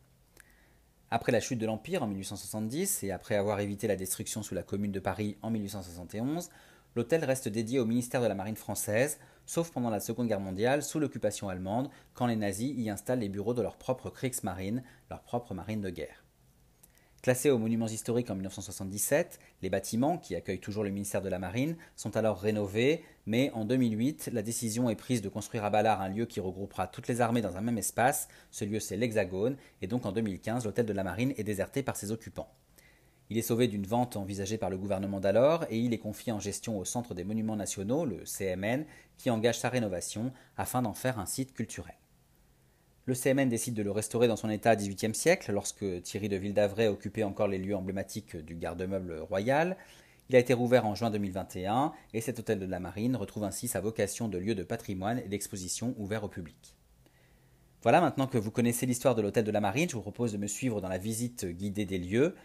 [1.10, 4.62] Après la chute de l'Empire en 1870 et après avoir évité la destruction sous la
[4.62, 6.50] Commune de Paris en 1871,
[6.96, 10.82] l'hôtel reste dédié au ministère de la Marine française, sauf pendant la Seconde Guerre mondiale
[10.82, 15.22] sous l'occupation allemande, quand les nazis y installent les bureaux de leur propre Kriegsmarine, leur
[15.22, 16.21] propre marine de guerre.
[17.22, 21.38] Classés aux monuments historiques en 1977, les bâtiments, qui accueillent toujours le ministère de la
[21.38, 26.00] Marine, sont alors rénovés, mais en 2008, la décision est prise de construire à Ballard
[26.00, 28.26] un lieu qui regroupera toutes les armées dans un même espace.
[28.50, 31.96] Ce lieu, c'est l'Hexagone, et donc en 2015, l'hôtel de la Marine est déserté par
[31.96, 32.52] ses occupants.
[33.30, 36.40] Il est sauvé d'une vente envisagée par le gouvernement d'alors et il est confié en
[36.40, 38.84] gestion au Centre des Monuments Nationaux, le CMN,
[39.16, 41.94] qui engage sa rénovation afin d'en faire un site culturel.
[43.04, 46.86] Le CMN décide de le restaurer dans son état XVIIIe siècle, lorsque Thierry de Ville-d'Avray
[46.86, 49.76] occupait encore les lieux emblématiques du garde-meuble royal.
[50.28, 53.66] Il a été rouvert en juin 2021 et cet hôtel de la Marine retrouve ainsi
[53.66, 56.76] sa vocation de lieu de patrimoine et d'exposition ouvert au public.
[57.82, 60.38] Voilà, maintenant que vous connaissez l'histoire de l'hôtel de la Marine, je vous propose de
[60.38, 62.36] me suivre dans la visite guidée des lieux,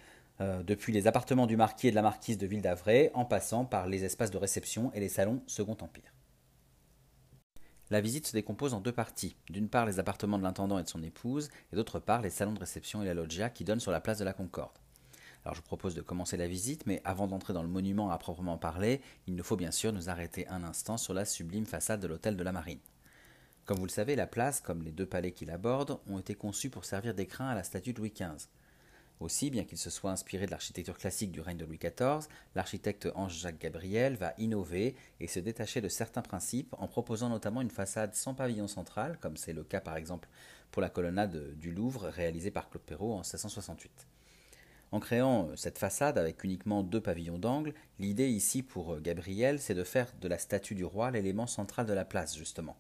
[0.42, 3.64] euh, depuis les appartements du marquis et de la marquise de Ville d'Avray, en passant
[3.64, 6.17] par les espaces de réception et les salons Second Empire.
[7.90, 9.38] La visite se décompose en deux parties.
[9.50, 12.52] D'une part, les appartements de l'intendant et de son épouse, et d'autre part, les salons
[12.52, 14.78] de réception et la loggia qui donnent sur la place de la Concorde.
[15.46, 18.18] Alors je vous propose de commencer la visite, mais avant d'entrer dans le monument à
[18.18, 22.02] proprement parler, il nous faut bien sûr nous arrêter un instant sur la sublime façade
[22.02, 22.82] de l'hôtel de la Marine.
[23.64, 26.70] Comme vous le savez, la place, comme les deux palais qui l'abordent, ont été conçus
[26.70, 28.50] pour servir d'écrin à la statue de Louis XV.
[29.20, 33.08] Aussi, bien qu'il se soit inspiré de l'architecture classique du règne de Louis XIV, l'architecte
[33.16, 38.14] Ange-Jacques Gabriel va innover et se détacher de certains principes en proposant notamment une façade
[38.14, 40.30] sans pavillon central, comme c'est le cas par exemple
[40.70, 44.08] pour la colonnade du Louvre réalisée par Claude Perrault en 1668.
[44.92, 49.84] En créant cette façade avec uniquement deux pavillons d'angle, l'idée ici pour Gabriel, c'est de
[49.84, 52.78] faire de la statue du roi l'élément central de la place, justement.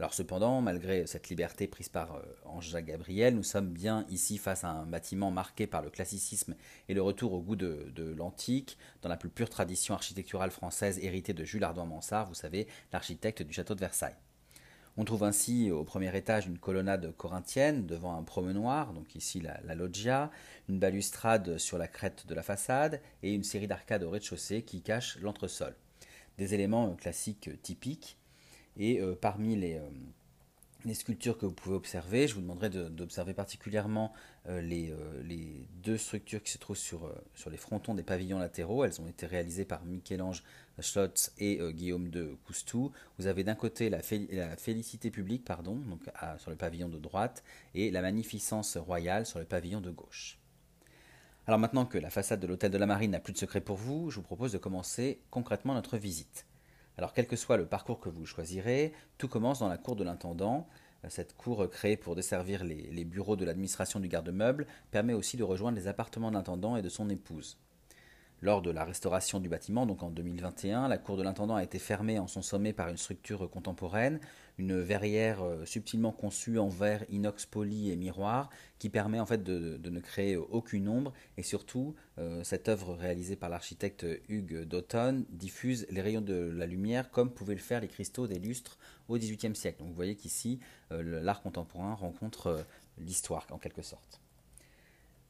[0.00, 4.70] Alors cependant, malgré cette liberté prise par Ange-Jacques Gabriel, nous sommes bien ici face à
[4.70, 6.56] un bâtiment marqué par le classicisme
[6.88, 11.32] et le retour au goût de, l'antique, dans la plus pure tradition architecturale française héritée
[11.32, 14.16] de Jules Ardoin-Mansart, vous savez, l'architecte du château de Versailles.
[14.96, 19.74] On trouve ainsi au premier étage une colonnade corinthienne devant un promenoir, donc ici la,
[19.76, 20.32] loggia,
[20.68, 24.82] une balustrade sur la crête de la façade et une série d'arcades au rez-de-chaussée qui
[24.82, 25.76] cachent l'entresol.
[26.38, 28.18] Des éléments classiques typiques
[28.76, 29.88] et euh, parmi les, euh,
[30.84, 34.12] les, sculptures que vous pouvez observer, je vous demanderai d'observer particulièrement
[34.48, 34.94] euh, les,
[35.82, 37.10] deux structures qui se trouvent sur,
[37.50, 38.84] les frontons des pavillons latéraux.
[38.84, 40.42] Elles ont été réalisées par Michel-Ange
[40.80, 42.90] Schlotz et Guillaume de Coustou.
[43.18, 46.00] Vous avez d'un côté la, la, félicité publique pardon, donc
[46.38, 50.38] sur le pavillon de droite et la magnificence royale sur le pavillon de gauche.
[51.46, 53.76] Alors maintenant que la façade de l'hôtel de la Marine n'a plus de secret pour
[53.76, 56.46] vous, je vous propose de commencer concrètement notre visite.
[56.96, 60.04] Alors quel que soit le parcours que vous choisirez, tout commence dans la cour de
[60.04, 60.68] l'intendant.
[61.08, 65.76] Cette cour créée pour desservir les, bureaux de l'administration du garde-meuble permet aussi de rejoindre
[65.76, 67.58] les appartements de l'intendant et de son épouse.
[68.40, 71.78] Lors de la restauration du bâtiment, donc en 2021, la cour de l'intendant a été
[71.78, 74.20] fermée en son sommet par une structure contemporaine,
[74.58, 79.42] une verrière euh, subtilement conçue en verre inox poli et miroir qui permet en fait
[79.42, 85.24] de, ne créer aucune ombre et surtout euh, cette œuvre réalisée par l'architecte Hugues Dauton
[85.30, 89.18] diffuse les rayons de la lumière comme pouvaient le faire les cristaux des lustres au
[89.18, 89.80] XVIIIe siècle.
[89.80, 90.60] Donc vous voyez qu'ici
[90.92, 92.64] euh, l'art contemporain rencontre
[92.98, 94.23] l'histoire en quelque sorte.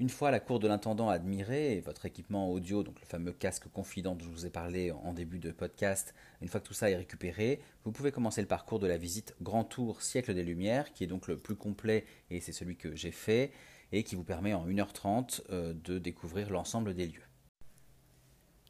[0.01, 3.69] Une fois la cour de l'intendant admirée et votre équipement audio, donc le fameux casque
[3.69, 6.91] confident dont je vous ai parlé en début de podcast, une fois que tout ça
[6.91, 10.93] est récupéré, vous pouvez commencer le parcours de la visite Grand Tour Siècle des Lumières,
[10.93, 13.53] qui est donc le plus complet et c'est celui que j'ai fait,
[13.93, 17.23] et qui vous permet en 1h30 euh, de découvrir l'ensemble des lieux.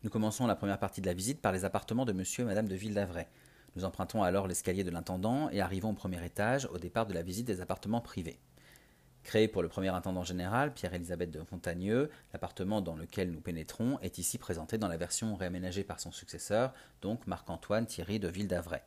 [0.03, 2.69] Nous commençons la première partie de la visite par les appartements de monsieur et madame
[2.69, 3.29] de Ville-d'Avray.
[3.77, 7.23] Nous empruntons alors l'escalier de l'intendant et arrivons au premier étage au départ de la
[7.23, 8.39] visite des appartements privés.
[9.25, 14.19] Créé pour le premier intendant général, Pierre-Élisabeth de Fontagneux, l'appartement dans lequel nous pénétrons est
[14.19, 18.83] ici présenté dans la version réaménagée par son successeur, donc Marc-Antoine Thierry de Ville d'Avray.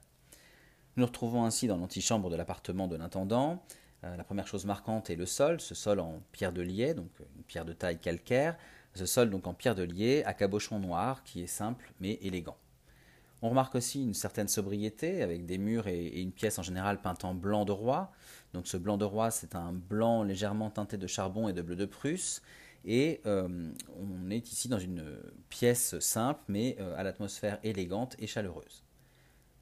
[0.95, 3.63] Nous nous retrouvons ainsi dans l'antichambre de l'appartement de l'intendant.
[4.03, 7.09] Euh, la première chose marquante est le sol, ce sol en pierre de liais, donc
[7.35, 8.57] une pierre de taille calcaire,
[8.93, 12.57] ce sol donc en pierre de liais à cabochon noir qui est simple mais élégant.
[13.41, 17.23] On remarque aussi une certaine sobriété avec des murs et, une pièce en général peinte
[17.23, 18.11] en blanc de roi.
[18.53, 21.75] Donc ce blanc de roi, c'est un blanc légèrement teinté de charbon et de bleu
[21.75, 22.41] de Prusse.
[22.85, 25.03] Et euh, on est ici dans une
[25.49, 28.83] pièce simple, mais euh, à l'atmosphère élégante et chaleureuse.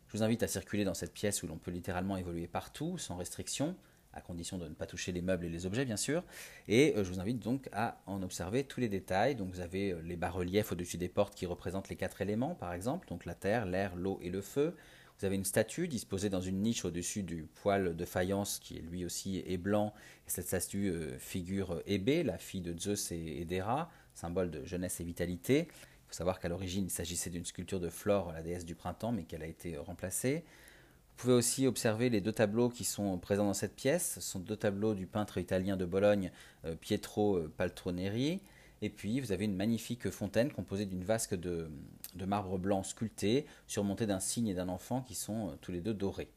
[0.07, 3.17] Je vous invite à circuler dans cette pièce où l'on peut littéralement évoluer partout, sans
[3.17, 3.75] restriction
[4.15, 6.23] à condition de ne pas toucher les meubles et les objets bien sûr.
[6.67, 9.35] Et euh, je vous invite donc à en observer tous les détails.
[9.35, 12.73] Donc vous avez euh, les bas-reliefs au-dessus des portes qui représentent les quatre éléments par
[12.73, 14.75] exemple, donc la terre, l'air, l'eau et le feu.
[15.19, 19.05] Vous avez une statue disposée dans une niche au-dessus du poêle de faïence qui lui
[19.05, 19.93] aussi est blanc.
[20.27, 24.99] Et cette statue euh, figure Hébé, la fille de Zeus et d'Héra, symbole de jeunesse
[24.99, 25.67] et vitalité.
[25.69, 29.11] Il faut savoir qu'à l'origine il s'agissait d'une sculpture de Flore, la déesse du printemps,
[29.11, 30.43] mais qu'elle a été remplacée.
[31.15, 34.15] Vous pouvez aussi observer les deux tableaux qui sont présents dans cette pièce.
[34.15, 36.29] Ce sont deux tableaux du peintre italien de Bologne,
[36.65, 38.41] euh, Pietro euh, Paltroneri.
[38.81, 41.69] Et puis, vous avez une magnifique fontaine composée d'une vasque de,
[42.27, 45.93] marbre blanc sculpté, surmontée d'un cygne et d'un enfant qui sont euh, tous les deux
[45.93, 46.27] dorés.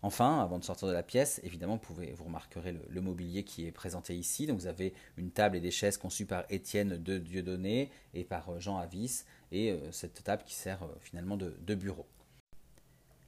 [0.00, 3.66] Enfin, avant de sortir de la pièce, évidemment, vous, pouvez, vous remarquerez le, mobilier qui
[3.66, 4.46] est présenté ici.
[4.46, 8.58] Donc, vous avez une table et des chaises conçues par Étienne de Dieudonné et par
[8.60, 12.06] Jean Avis, et cette table qui sert finalement de bureau.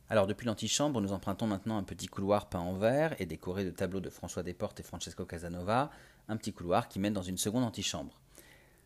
[0.09, 3.71] Alors depuis l'antichambre, nous empruntons maintenant un petit couloir peint en vert et décoré de
[3.71, 5.90] tableaux de François Desportes et Francesco Casanova,
[6.29, 8.21] un petit couloir qui mène dans une seconde antichambre.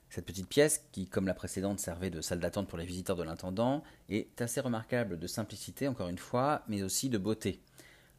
[0.08, 3.22] Cette petite pièce, qui comme la précédente servait de salle d'attente pour les visiteurs de
[3.22, 7.60] l'intendant, est assez remarquable de simplicité encore une fois, mais aussi de beauté.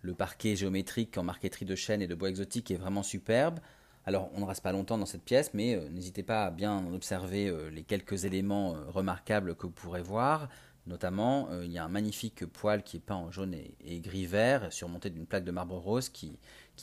[0.02, 3.60] Le parquet géométrique en marqueterie de chêne et de bois exotique est vraiment superbe.
[4.06, 6.86] Alors on ne reste pas longtemps dans cette pièce, mais euh, n'hésitez pas à bien
[6.94, 10.50] observer euh, les quelques éléments euh, remarquables que vous pourrez voir.
[10.88, 14.74] Notamment, euh, il y a un magnifique poêle qui est peint en jaune et, gris-vert,
[14.74, 16.38] surmonté d'une plaque de marbre rose qui,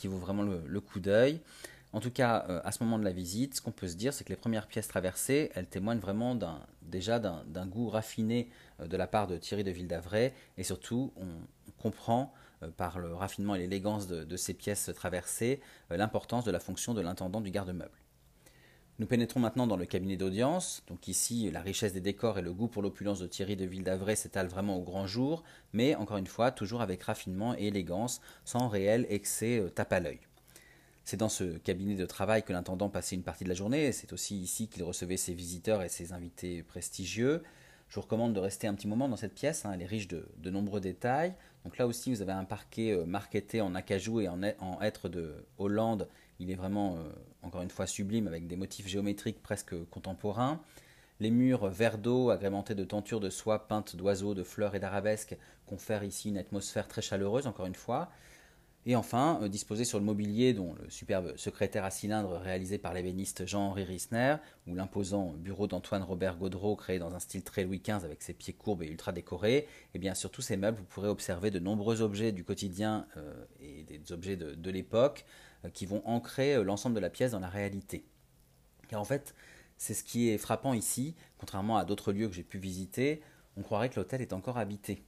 [0.05, 1.41] vaut vraiment le, coup d'œil.
[1.91, 4.13] En tout cas, euh, à ce moment de la visite, ce qu'on peut se dire,
[4.13, 6.37] c'est que les premières pièces traversées, elles témoignent vraiment
[6.81, 11.27] déjà d'un goût raffiné euh, de la part de Thierry de Ville-d'Avray, et surtout, on,
[11.77, 12.33] comprend
[12.75, 17.39] par le raffinement et l'élégance de, ces pièces traversées l'importance de la fonction de l'intendant
[17.39, 17.97] du garde-meuble.
[18.99, 20.83] Nous pénétrons maintenant dans le cabinet d'audience.
[20.87, 23.85] Donc ici, la richesse des décors et le goût pour l'opulence de Thierry de Ville
[23.85, 28.19] d'Avray s'étalent vraiment au grand jour, mais encore une fois, toujours avec raffinement et élégance,
[28.43, 30.19] sans réel excès euh, tape à l'œil.
[31.05, 34.11] C'est dans ce cabinet de travail que l'intendant passait une partie de la journée, c'est
[34.11, 37.41] aussi ici qu'il recevait ses visiteurs et ses invités prestigieux.
[37.87, 40.09] Je vous recommande de rester un petit moment dans cette pièce, hein, elle est riche
[40.09, 41.33] de, nombreux détails.
[41.63, 45.07] Donc là aussi, vous avez un parquet euh, marqueté en acajou et en, en hêtre
[45.07, 46.09] de Hollande.
[46.39, 47.09] Il est vraiment, euh,
[47.43, 50.61] encore une fois, sublime avec des motifs géométriques presque contemporains.
[51.19, 55.37] Les murs verts d'eau agrémentés de tentures de soie peintes d'oiseaux, de fleurs et d'arabesques
[55.65, 58.09] confèrent ici une atmosphère très chaleureuse, encore une fois.
[58.85, 62.93] Et enfin, euh, disposé sur le mobilier, dont le superbe secrétaire à cylindre réalisé par
[62.93, 67.81] l'ébéniste Jean-Henri Rissner, ou l'imposant bureau d'Antoine Robert Gaudreau créé dans un style très Louis
[67.85, 70.77] XV avec ses pieds courbes et ultra décorés, et eh bien sur tous ces meubles,
[70.77, 75.25] vous pourrez observer de nombreux objets du quotidien euh, et des objets de, l'époque
[75.73, 78.05] qui vont ancrer l'ensemble de la pièce dans la réalité.
[78.87, 79.35] Car en fait,
[79.77, 83.21] c'est ce qui est frappant ici, contrairement à d'autres lieux que j'ai pu visiter,
[83.57, 85.03] on croirait que l'hôtel est encore habité.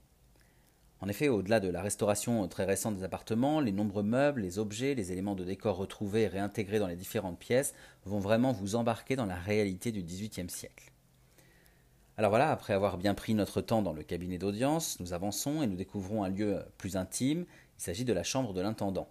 [1.02, 4.94] En effet, au-delà de la restauration très récente des appartements, les nombreux meubles, les objets,
[4.94, 7.74] les éléments de décor retrouvés et réintégrés dans les différentes pièces
[8.06, 10.92] vont vraiment vous embarquer dans la réalité du XVIIIe siècle.
[12.18, 15.68] Alors voilà, après avoir bien pris notre temps dans le cabinet d'audience, nous avançons et
[15.68, 17.46] nous découvrons un lieu plus intime.
[17.80, 19.10] Il s'agit de la chambre de l'intendant.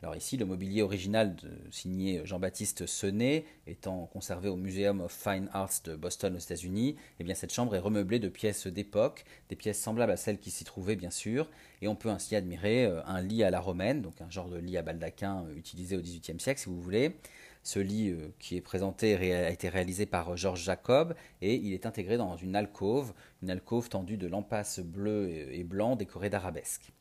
[0.00, 1.34] Alors ici, le mobilier original
[1.72, 7.24] signé Jean-Baptiste Senet étant conservé au Museum of Fine Arts de Boston aux États-Unis, eh
[7.24, 10.62] bien cette chambre est remeublée de pièces d'époque, des pièces semblables à celles qui s'y
[10.62, 11.50] trouvaient bien sûr,
[11.82, 14.58] et on peut ainsi admirer euh, un lit à la romaine, donc un genre de
[14.58, 17.16] lit à baldaquin euh, utilisé au XVIIIe siècle si vous voulez.
[17.64, 21.86] Ce lit euh, qui est présenté a été réalisé par Georges Jacob et il est
[21.86, 26.92] intégré dans une alcôve, une alcôve tendue de lampasses bleues et blancs décorées d'arabesques.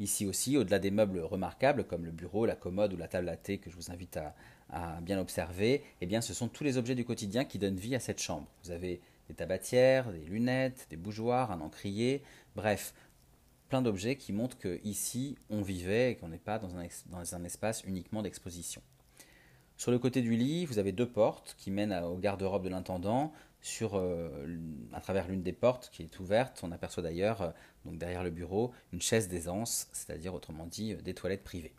[0.00, 3.36] Ici aussi, au-delà des meubles remarquables comme le bureau, la commode ou la table à
[3.36, 4.18] thé que je vous invite
[4.70, 7.94] à, bien observer, eh bien, ce sont tous les objets du quotidien qui donnent vie
[7.94, 8.46] à cette chambre.
[8.64, 12.22] Vous avez des tabatières, des lunettes, des bougeoirs, un encrier,
[12.54, 12.94] bref,
[13.68, 18.22] plein d'objets qui montrent qu'ici on vivait et qu'on n'est pas dans un espace uniquement
[18.22, 18.82] d'exposition.
[19.78, 23.32] Sur le côté du lit, vous avez deux portes qui mènent au garde-robe de l'intendant.
[23.82, 24.58] Euh,
[24.92, 27.50] à travers l'une des portes qui est ouverte, on aperçoit d'ailleurs, euh,
[27.84, 31.74] donc derrière le bureau, une chaise d'aisance, c'est-à-dire autrement dit euh, des toilettes privées.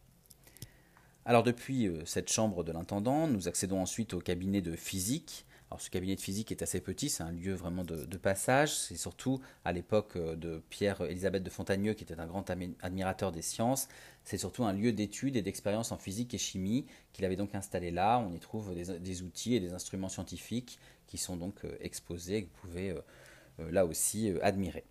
[1.25, 5.91] Alors depuis cette chambre de l'intendant, nous accédons ensuite au cabinet de physique, alors ce
[5.91, 8.73] cabinet de physique est assez petit, c'est un lieu vraiment de, passage.
[8.73, 12.49] C'est surtout à l'époque de Pierre-Élisabeth de Fontagneux, qui était un grand
[12.81, 13.89] admirateur des sciences,
[14.23, 17.91] c'est surtout un lieu d'études et d'expérience en physique et chimie qu'il avait donc installé
[17.91, 18.17] là.
[18.19, 20.79] On y trouve des, outils et des instruments scientifiques
[21.10, 24.86] qui sont donc euh, exposés et que vous pouvez euh, là aussi admirer.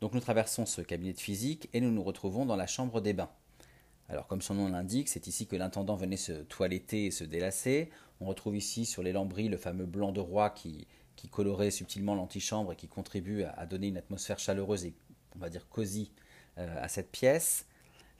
[0.00, 3.12] Donc nous traversons ce cabinet de physique et nous nous retrouvons dans la chambre des
[3.12, 3.30] bains.
[4.08, 7.90] Alors comme son nom l'indique, c'est ici que l'intendant venait se toiletter et se délasser.
[8.20, 10.86] On retrouve ici sur les lambris le fameux blanc de roi qui,
[11.32, 14.94] colorait subtilement l'antichambre et qui contribue à, donner une atmosphère chaleureuse et
[15.34, 16.12] on va dire cosy
[16.58, 17.66] euh, à cette pièce.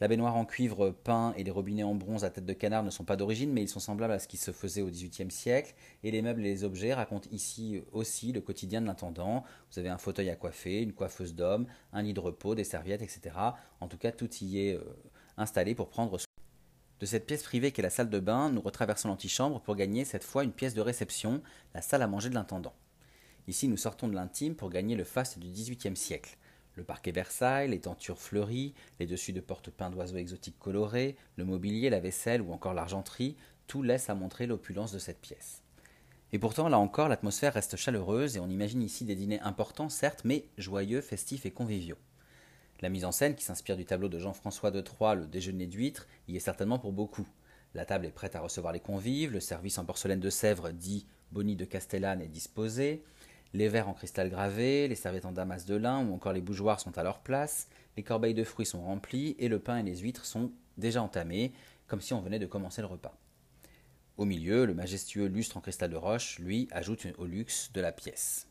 [0.01, 2.91] La baignoire en cuivre peint et les robinets en bronze à tête de canard ne
[2.91, 5.75] sont pas d'origine, mais ils sont semblables à ce qui se faisait au XVIIIe siècle.
[6.03, 9.43] Et les meubles et les objets racontent ici aussi le quotidien de l'intendant.
[9.73, 13.01] Vous avez un fauteuil à coiffer, une coiffeuse d'homme, un lit de repos, des serviettes,
[13.01, 13.35] etc.
[13.81, 14.85] En tout cas, tout y est euh,
[15.39, 16.27] installé pour prendre soin.
[17.01, 20.25] De cette pièce privée qu'est la salle de bain, nous retraversons l'antichambre pour gagner cette
[20.25, 21.43] fois une pièce de réception,
[21.75, 22.75] la salle à manger de l'intendant.
[23.49, 26.37] Ici, nous sortons de l'intime pour gagner le faste du XVIIIe siècle.
[26.77, 31.47] Le parquet Versailles, les tentures fleuries, les dessus de porte peints d'oiseaux exotiques colorés, le
[31.47, 33.35] mobilier, la vaisselle ou encore l'argenterie,
[33.67, 35.63] tout laisse à montrer l'opulence de cette pièce.
[36.33, 40.23] Et pourtant, là encore, l'atmosphère reste chaleureuse et on imagine ici des dîners importants, certes,
[40.25, 41.97] mais joyeux, festifs et conviviaux.
[42.83, 46.07] La mise en scène, qui s'inspire du tableau de Jean-François de Troyes, Le déjeuner d'huîtres,
[46.29, 47.27] y est certainement pour beaucoup.
[47.73, 51.07] La table est prête à recevoir les convives, le service en porcelaine de Sèvres dit
[51.33, 53.03] Boni de Castellane est disposé,
[53.55, 56.81] les verres en cristal gravé, les serviettes en damas de lin ou encore les bougeoirs
[56.81, 59.97] sont à leur place, les corbeilles de fruits sont remplies et le pain et les
[59.97, 61.53] huîtres sont déjà entamés,
[61.87, 63.17] comme si on venait de commencer le repas.
[64.17, 67.93] Au milieu, le majestueux lustre en cristal de roche, lui, ajoute au luxe de la
[67.93, 68.47] pièce.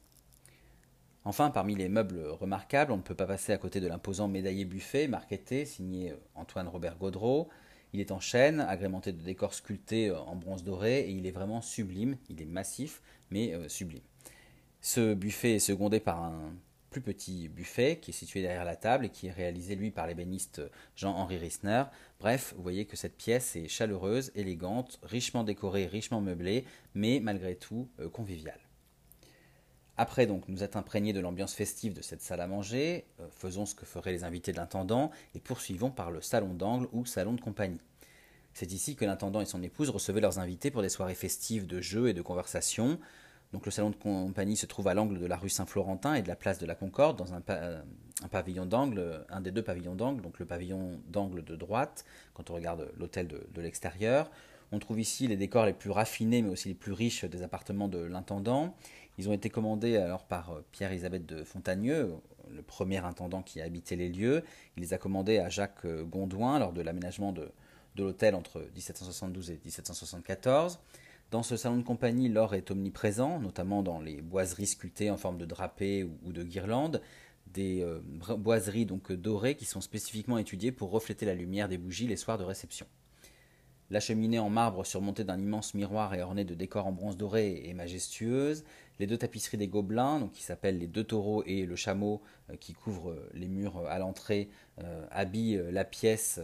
[1.24, 4.64] Enfin, parmi les meubles remarquables, on ne peut pas passer à côté de l'imposant médaillé
[4.64, 7.50] buffet marqueté signé euh, Antoine Robert Gaudreau.
[7.94, 11.32] Il est en chêne, agrémenté de décors sculptés euh, en bronze doré, et il est
[11.32, 12.18] vraiment sublime.
[12.30, 14.04] Il est massif, mais euh, sublime.
[14.88, 16.54] Ce buffet est secondé par un
[16.92, 20.06] plus petit buffet qui est situé derrière la table et qui est réalisé lui par
[20.06, 20.62] l'ébéniste
[20.96, 21.86] Jean-Henri Rissner.
[22.20, 27.56] Bref, vous voyez que cette pièce est chaleureuse, élégante, richement décorée, richement meublée, mais malgré
[27.56, 28.60] tout conviviale.
[29.98, 33.66] Après donc nous être imprégnés de l'ambiance festive de cette salle à manger, euh, faisons
[33.66, 37.34] ce que feraient les invités de l'intendant et poursuivons par le salon d'angle ou salon
[37.34, 37.82] de compagnie.
[38.54, 41.82] C'est ici que l'intendant et son épouse recevaient leurs invités pour des soirées festives de
[41.82, 43.00] jeux et de conversation.
[43.54, 46.28] Donc le salon de compagnie se trouve à l'angle de la rue Saint-Florentin et de
[46.28, 47.42] la place de la Concorde, dans un,
[48.30, 52.56] pavillon d'angle, un des deux pavillons d'angle, donc le pavillon d'angle de droite, quand on
[52.56, 54.30] regarde l'hôtel de, l'extérieur.
[54.72, 57.88] On trouve ici les décors les plus raffinés, mais aussi les plus riches des appartements
[57.88, 58.76] de l'intendant.
[59.18, 62.14] Ils ont été commandés alors par euh, Pierre-Elisabeth de Fontagneux,
[62.54, 64.44] le premier intendant qui a habité les lieux.
[64.76, 67.50] Il les a commandés à Jacques euh, Gondouin lors de l'aménagement de
[67.98, 70.80] l'hôtel entre 1772 et 1774.
[71.32, 75.38] Dans ce salon de compagnie, l'or est omniprésent, notamment dans les boiseries sculptées en forme
[75.38, 77.02] de drapés ou, de guirlandes,
[77.48, 78.00] des euh,
[78.38, 82.38] boiseries donc dorées qui sont spécifiquement étudiées pour refléter la lumière des bougies les soirs
[82.38, 82.86] de réception.
[83.92, 87.70] La cheminée en marbre surmontée d'un immense miroir et ornée de décors en bronze doré
[87.70, 88.64] est majestueuse.
[89.00, 92.74] Les deux tapisseries des Gobelins, qui s'appellent les deux taureaux et le chameau euh, qui
[92.74, 94.50] couvrent euh, les murs euh, à l'entrée,
[95.10, 96.42] habillent la pièce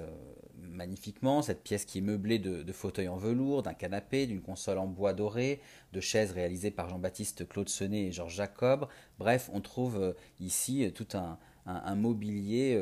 [0.58, 1.42] magnifiquement.
[1.42, 5.12] Cette pièce qui est meublée de, fauteuils en velours, d'un canapé, d'une console en bois
[5.12, 5.60] doré,
[5.92, 8.88] de chaises réalisées par Jean-Baptiste Claude Senet et Georges Jacob.
[9.20, 12.82] Bref, on trouve ici tout un, mobilier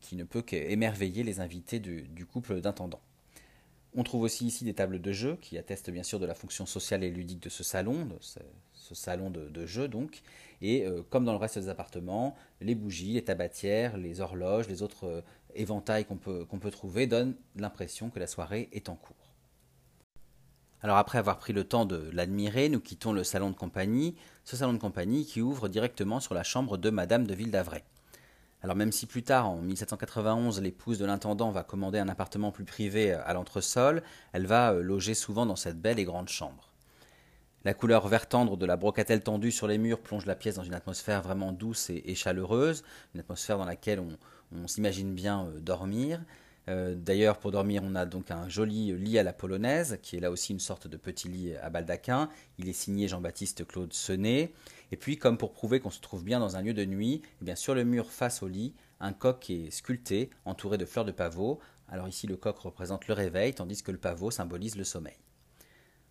[0.00, 3.02] qui ne peut qu'émerveiller les invités du couple d'intendants.
[3.98, 6.66] On trouve aussi ici des tables de jeu qui attestent bien sûr de la fonction
[6.66, 10.20] sociale et ludique de ce salon, de ce, salon de, jeu donc.
[10.60, 14.82] Et euh, comme dans le reste des appartements, les bougies, les tabatières, les horloges, les
[14.82, 15.22] autres euh,
[15.54, 19.16] éventails qu'on peut, qu'on peut trouver donnent l'impression que la soirée est en cours.
[20.82, 24.58] Alors après avoir pris le temps de l'admirer, nous quittons le salon de compagnie, ce
[24.58, 27.82] salon de compagnie qui ouvre directement sur la chambre de Madame de Ville d'Avray.
[28.62, 32.64] Alors même si plus tard, en 1791, l'épouse de l'intendant va commander un appartement plus
[32.64, 34.02] privé à l'entresol,
[34.32, 36.70] elle va euh, loger souvent dans cette belle et grande chambre.
[37.64, 40.62] La couleur vert tendre de la brocatelle tendue sur les murs plonge la pièce dans
[40.62, 42.84] une atmosphère vraiment douce et, chaleureuse,
[43.14, 44.00] une atmosphère dans laquelle
[44.52, 46.20] on s'imagine bien euh, dormir.
[46.68, 50.20] Euh, d'ailleurs, pour dormir, on a donc un joli lit à la polonaise, qui est
[50.20, 52.28] là aussi une sorte de petit lit à baldaquin.
[52.58, 54.52] Il est signé Jean-Baptiste Claude Senet.
[54.92, 57.44] Et puis, comme pour prouver qu'on se trouve bien dans un lieu de nuit, eh
[57.44, 61.12] bien, sur le mur face au lit, un coq est sculpté, entouré de fleurs de
[61.12, 61.58] pavot.
[61.88, 65.16] Alors ici, le coq représente le réveil, tandis que le pavot symbolise le sommeil.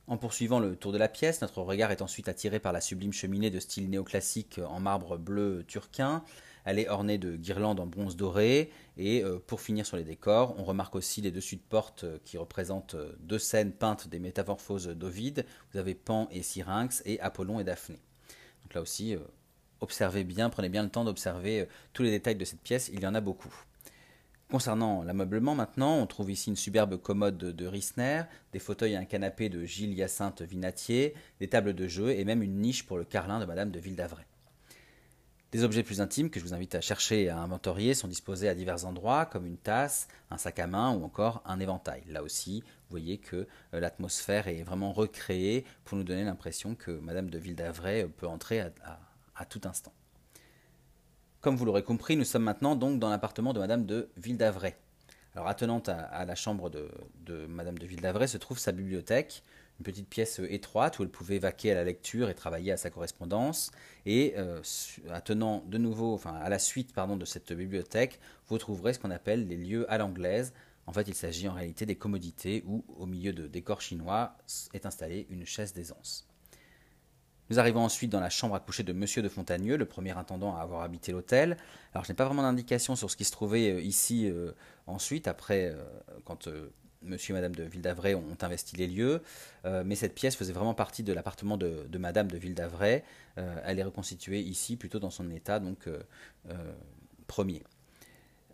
[0.07, 3.11] En poursuivant le tour de la pièce, notre regard est ensuite attiré par la sublime
[3.11, 6.23] cheminée de style néoclassique en marbre bleu turquin,
[6.65, 8.71] elle est ornée de guirlandes en bronze doré.
[8.97, 12.17] Et euh, pour finir sur les décors, on remarque aussi les dessus de porte euh,
[12.26, 15.45] qui représentent euh, deux scènes peintes des métamorphoses d'Ovide.
[15.71, 17.99] Vous avez Pan et Syrinx et Apollon et Daphné.
[18.66, 19.16] Donc là aussi,
[19.80, 22.89] observez bien, prenez bien le temps d'observer tous les détails de cette pièce.
[22.91, 23.53] Il y en a beaucoup.
[24.49, 29.05] Concernant l'ameublement maintenant, on trouve ici une superbe commode de Rissner, des fauteuils et un
[29.05, 33.05] canapé de Gilles Hyacinthe Vinatier, des tables de jeu et même une niche pour le
[33.05, 34.26] carlin de Madame de Ville d'Avray.
[35.51, 38.49] Des objets plus intimes que je vous invite à chercher et à inventorier sont disposés
[38.49, 42.03] à divers endroits, comme une tasse, un sac à main ou encore un éventail.
[42.09, 42.61] Là aussi,
[42.95, 43.35] voyez que
[43.73, 48.07] euh, l'atmosphère est vraiment recréée pour nous donner l'impression que Madame de Ville d'Avray euh,
[48.07, 49.91] peut entrer à, tout instant.
[51.41, 54.75] Comme vous l'aurez compris, nous sommes maintenant donc dans l'appartement de Madame de Ville d'Avray.
[55.35, 59.43] Alors attenante à, la chambre de, Madame de Ville d'Avray se trouve sa bibliothèque,
[59.79, 62.89] une petite pièce étroite où elle pouvait vaquer à la lecture et travailler à sa
[62.89, 63.71] correspondance.
[64.05, 64.61] Et euh,
[65.11, 69.45] attenant de nouveau, à la suite pardon, de cette bibliothèque, vous trouverez ce qu'on appelle
[69.47, 70.53] les lieux à l'anglaise.
[70.88, 74.38] En fait, il s'agit en réalité des commodités où, au milieu de décors chinois,
[74.73, 76.27] est installée une chaise d'aisance.
[77.49, 80.55] Nous arrivons ensuite dans la chambre à coucher de Monsieur de Fontagneux, le premier intendant
[80.55, 81.57] à avoir habité l'hôtel.
[81.93, 84.31] Alors, je n'ai pas vraiment d'indication sur ce qui se trouvait euh, ici
[84.88, 85.75] ensuite, après,
[86.23, 86.47] quand
[87.05, 89.21] monsieur et madame de Ville d'Avray ont investi les lieux,
[89.65, 93.03] euh, mais cette pièce faisait vraiment partie de l'appartement de, madame de Ville d'Avray.
[93.38, 95.89] Euh, elle est reconstituée ici plutôt dans son état donc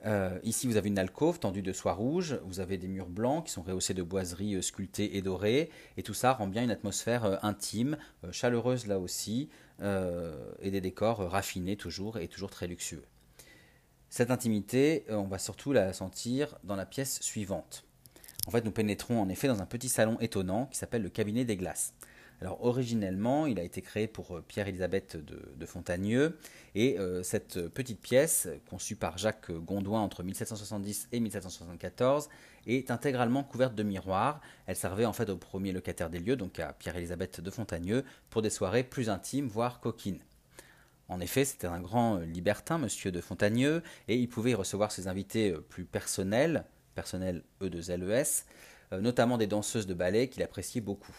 [0.05, 3.45] euh, ici, vous avez une alcôve tendue de soie rouge, vous avez des murs blancs
[3.45, 7.43] qui sont rehaussés de boiseries sculptées et dorées, et tout ça rend bien une atmosphère
[7.45, 7.97] intime,
[8.31, 9.49] chaleureuse là aussi,
[9.81, 13.03] et des décors raffinés toujours et toujours très luxueux.
[14.09, 17.85] Cette intimité, on va surtout la sentir dans la pièce suivante.
[18.47, 21.45] En fait, nous pénétrons en effet dans un petit salon étonnant qui s'appelle le cabinet
[21.45, 21.93] des glaces.
[22.41, 26.37] Alors originellement, il a été créé pour euh, Pierre-Élisabeth de, Fontagneux
[26.73, 32.29] et euh, cette petite pièce, conçue par Jacques Gondouin entre 1770 et 1774,
[32.65, 34.41] est intégralement couverte de miroirs.
[34.65, 38.41] Elle servait en fait au premier locataire des lieux, donc à Pierre-Élisabeth de Fontagneux, pour
[38.41, 40.19] des soirées plus intimes, voire coquines.
[41.09, 44.91] En effet, c'était un grand euh, libertin, monsieur de Fontagneux, et il pouvait y recevoir
[44.91, 46.65] ses invités plus personnels,
[46.95, 48.45] personnel E2LES,
[48.93, 51.15] euh, notamment des danseuses de ballet qu'il appréciait beaucoup.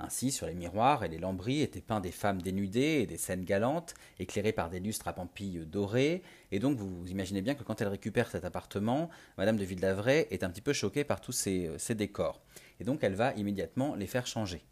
[0.00, 3.44] Ainsi, sur les miroirs et les lambris étaient peints des femmes dénudées et des scènes
[3.44, 6.22] galantes, éclairées par des lustres à pampilles dorées,
[6.52, 10.44] et donc vous imaginez bien que quand elle récupère cet appartement, Madame de Ville est
[10.44, 12.40] un petit peu choquée par tous ces, euh, ces décors,
[12.80, 14.64] et donc elle va immédiatement les faire changer.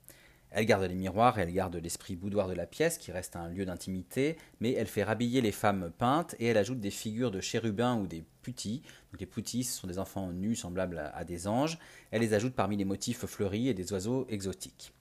[0.51, 3.49] Elle garde les miroirs et elle garde l'esprit boudoir de la pièce, qui reste un
[3.49, 7.41] lieu d'intimité, mais elle fait rhabiller les femmes peintes et elle ajoute des figures de
[7.41, 8.83] chérubins ou des putis.
[9.13, 11.79] Donc les putis, ce sont des enfants nus semblables à, des anges.
[12.11, 14.95] Elle les ajoute parmi les motifs fleuris et des oiseaux exotiques.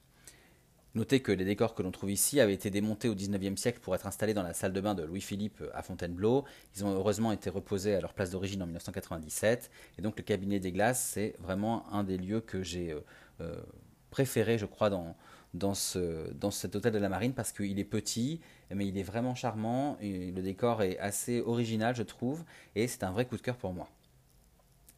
[0.95, 3.93] Notez que les décors que l'on trouve ici avaient été démontés au XIXe siècle pour
[3.95, 6.45] être installés dans la salle de bain de Louis-Philippe à Fontainebleau.
[6.73, 9.69] Ils ont heureusement été reposés à leur place d'origine en 1997.
[9.97, 13.01] Et donc le cabinet des glaces, c'est vraiment un des lieux que j'ai euh,
[13.41, 13.61] euh,
[14.09, 15.17] préféré, je crois, dans,
[15.53, 18.39] dans, ce, dans cet hôtel de la marine parce qu'il est petit,
[18.73, 19.97] mais il est vraiment charmant.
[19.99, 23.57] Et le décor est assez original, je trouve, et c'est un vrai coup de cœur
[23.57, 23.89] pour moi.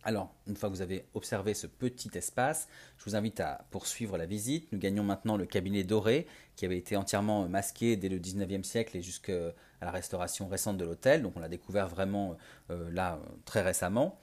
[0.03, 4.17] Alors, une fois que vous avez observé ce petit espace, je vous invite à poursuivre
[4.17, 4.71] la visite.
[4.71, 8.95] Nous gagnons maintenant le cabinet doré qui avait été entièrement masqué dès le 19e siècle
[8.95, 11.23] et jusqu'à la restauration récente de l'hôtel.
[11.23, 12.37] Donc on l'a découvert vraiment
[12.69, 14.19] euh, là très récemment.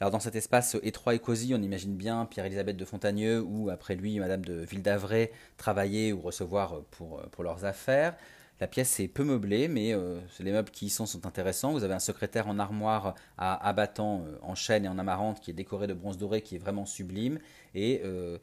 [0.00, 3.94] Alors dans cet espace étroit et cosy, on imagine bien Pierre-Élisabeth de Fontagneux ou après
[3.94, 8.14] lui Madame de Ville-d'Avray travailler ou recevoir pour leurs affaires.
[8.58, 11.72] La pièce est peu meublée, mais euh, les meubles qui y sont sont intéressants.
[11.72, 15.50] Vous avez un secrétaire en armoire à abattant euh, en chêne et en amarante qui
[15.50, 17.38] est décoré de bronze doré, qui est vraiment sublime.
[17.74, 18.38] Et euh,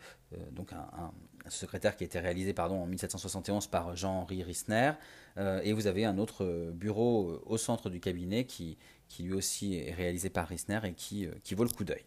[0.51, 1.11] donc un,
[1.49, 4.93] secrétaire qui a été réalisé en 1771 par Jean-Henri Rissner.
[5.37, 8.77] et vous avez un autre bureau au centre du cabinet qui,
[9.09, 12.05] qui lui aussi est réalisé par Rissner et qui, qui vaut le coup d'œil.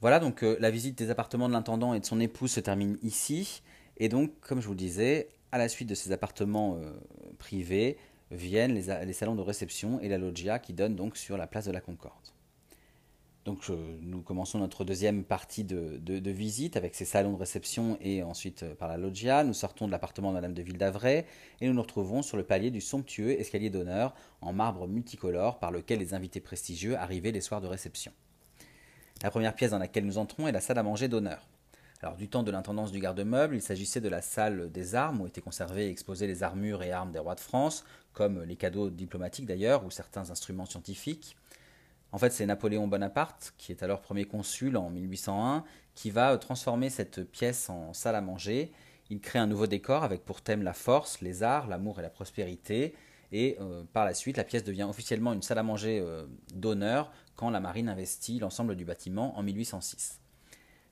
[0.00, 3.62] Voilà, donc la visite des appartements de l'intendant et de son épouse se termine ici.
[3.96, 6.90] Et donc, comme je vous le disais, à la suite de ces appartements euh,
[7.38, 7.96] privés
[8.32, 11.70] viennent les, salons de réception et la loggia qui donnent donc sur la place de
[11.70, 12.12] la Concorde.
[13.44, 18.64] Donc nous commençons notre deuxième partie de, visite avec ces salons de réception et ensuite
[18.64, 19.44] euh, par la loggia.
[19.44, 21.24] Nous sortons de l'appartement de Madame de Ville d'Avray
[21.60, 25.70] et nous nous retrouvons sur le palier du somptueux escalier d'honneur en marbre multicolore par
[25.70, 28.10] lequel les invités prestigieux arrivaient les soirs de réception.
[29.22, 31.46] La première pièce dans laquelle nous entrons est la salle à manger d'honneur.
[32.04, 35.26] Alors, du temps de l'intendance du garde-meuble, il s'agissait de la salle des armes où
[35.26, 37.82] étaient conservées et exposées les armures et armes des rois de France,
[38.12, 41.34] comme les cadeaux diplomatiques d'ailleurs, ou certains instruments scientifiques.
[42.12, 46.90] En fait, c'est Napoléon Bonaparte, qui est alors premier consul en 1801, qui va transformer
[46.90, 48.70] cette pièce en salle à manger.
[49.08, 52.10] Il crée un nouveau décor avec pour thème la force, les arts, l'amour et la
[52.10, 52.94] prospérité.
[53.32, 57.10] Et euh, par la suite, la pièce devient officiellement une salle à manger euh, d'honneur
[57.34, 60.20] quand la marine investit l'ensemble du bâtiment en 1806.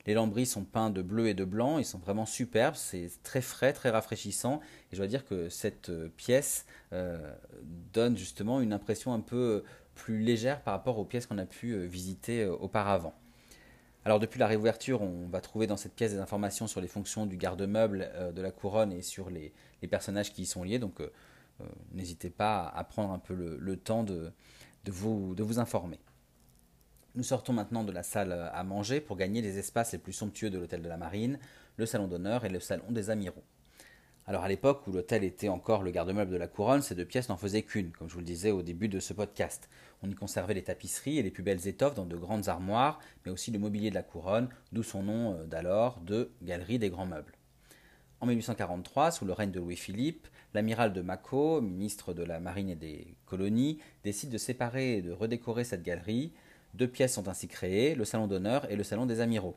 [0.05, 3.41] Les lambris sont peints de bleu et de blanc, ils sont vraiment superbes, c'est très
[3.41, 4.59] frais, très rafraîchissant.
[4.91, 7.33] Et je dois dire que cette euh, pièce euh,
[7.93, 9.63] donne justement une impression un peu
[9.95, 13.13] plus légère par rapport aux pièces qu'on a pu euh, visiter auparavant.
[14.03, 17.25] Alors depuis la réouverture, on va trouver dans cette pièce des informations sur les fonctions
[17.25, 19.53] du garde-meuble de la couronne et sur les,
[19.89, 20.77] personnages qui y sont liés.
[20.77, 21.01] Donc
[21.93, 24.33] n'hésitez pas à prendre un peu le, temps de
[24.85, 25.99] vous informer.
[27.15, 30.49] Nous sortons maintenant de la salle à manger pour gagner les espaces les plus somptueux
[30.49, 31.37] de l'hôtel de la Marine,
[31.77, 33.43] le salon d'honneur et le salon des amiraux.
[34.25, 37.29] Alors à l'époque où l'hôtel était encore le garde-meuble de la couronne, ces deux pièces
[37.29, 39.69] n'en faisaient qu'une, comme je vous le disais au début de ce podcast.
[40.01, 43.31] On y conservait les tapisseries et les plus belles étoffes dans de grandes armoires, mais
[43.31, 47.05] aussi le mobilier de la couronne, d'où son nom euh, d'alors de Galerie des grands
[47.05, 47.33] meubles.
[48.21, 52.75] En 1843, sous le règne de Louis-Philippe, l'amiral de Macco, ministre de la Marine et
[52.75, 56.31] des colonies, décide de séparer et de redécorer cette galerie,
[56.73, 59.55] deux pièces sont ainsi créées, le salon d'honneur et le salon des amiraux.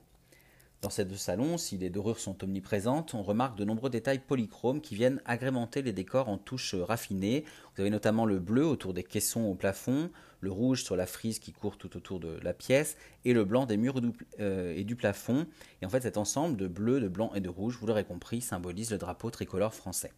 [0.83, 4.83] Dans ces deux salons, si les dorures sont omniprésentes, on remarque de nombreux détails polychromes
[4.83, 7.45] qui viennent agrémenter les décors en touches raffinées.
[7.75, 10.11] Vous avez notamment le bleu autour des caissons au plafond,
[10.41, 13.64] le rouge sur la frise qui court tout autour de la pièce, et le blanc
[13.64, 14.01] des murs
[14.39, 15.47] euh, et du plafond.
[15.81, 18.43] Et en fait, cet ensemble de bleu, de blanc et de rouge, vous l'aurez compris,
[18.43, 20.12] symbolise le drapeau tricolore français.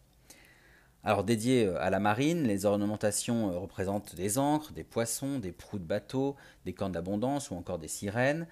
[1.05, 5.53] Alors dédié euh, à la marine, les ornementations euh, représentent des ancres, des poissons, des
[5.53, 6.35] proues de bateaux,
[6.65, 8.47] des cornes d'abondance ou encore des sirènes.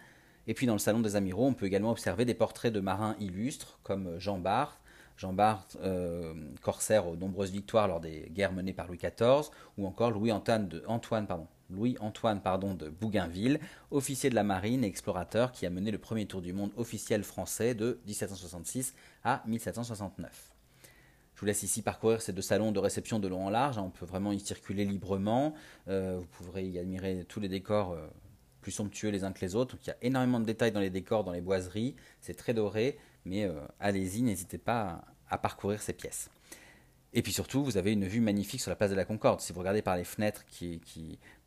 [0.48, 3.18] Et puis dans le salon des amiraux, on peut également observer des portraits de marins
[3.20, 4.80] illustres comme euh, Jean Bart,
[5.18, 5.68] Jean Bart,
[6.62, 10.68] corsaire aux nombreuses victoires lors des guerres menées par Louis XIV, ou encore Louis -Antoine,
[10.70, 16.54] de Bougainville, officier de la marine et explorateur qui a mené le premier tour du
[16.54, 18.94] monde officiel français de 1766
[19.24, 20.57] à 1769.
[21.38, 23.78] Je vous laisse ici parcourir ces deux salons de réception de long en large.
[23.78, 23.84] Hein.
[23.86, 25.54] On peut vraiment y circuler librement.
[25.88, 28.08] Euh, vous pourrez y admirer tous les décors euh,
[28.62, 29.78] plus somptueux les uns que les autres.
[29.84, 31.96] il y a énormément de détails dans les décors, dans les boiseries.
[32.22, 36.32] C'est très doré, mais euh, allez-y, n'hésitez pas à, parcourir ces pièces.
[37.14, 39.40] Et puis surtout, vous avez une vue magnifique sur la place de la Concorde.
[39.40, 40.44] Si vous regardez par les fenêtres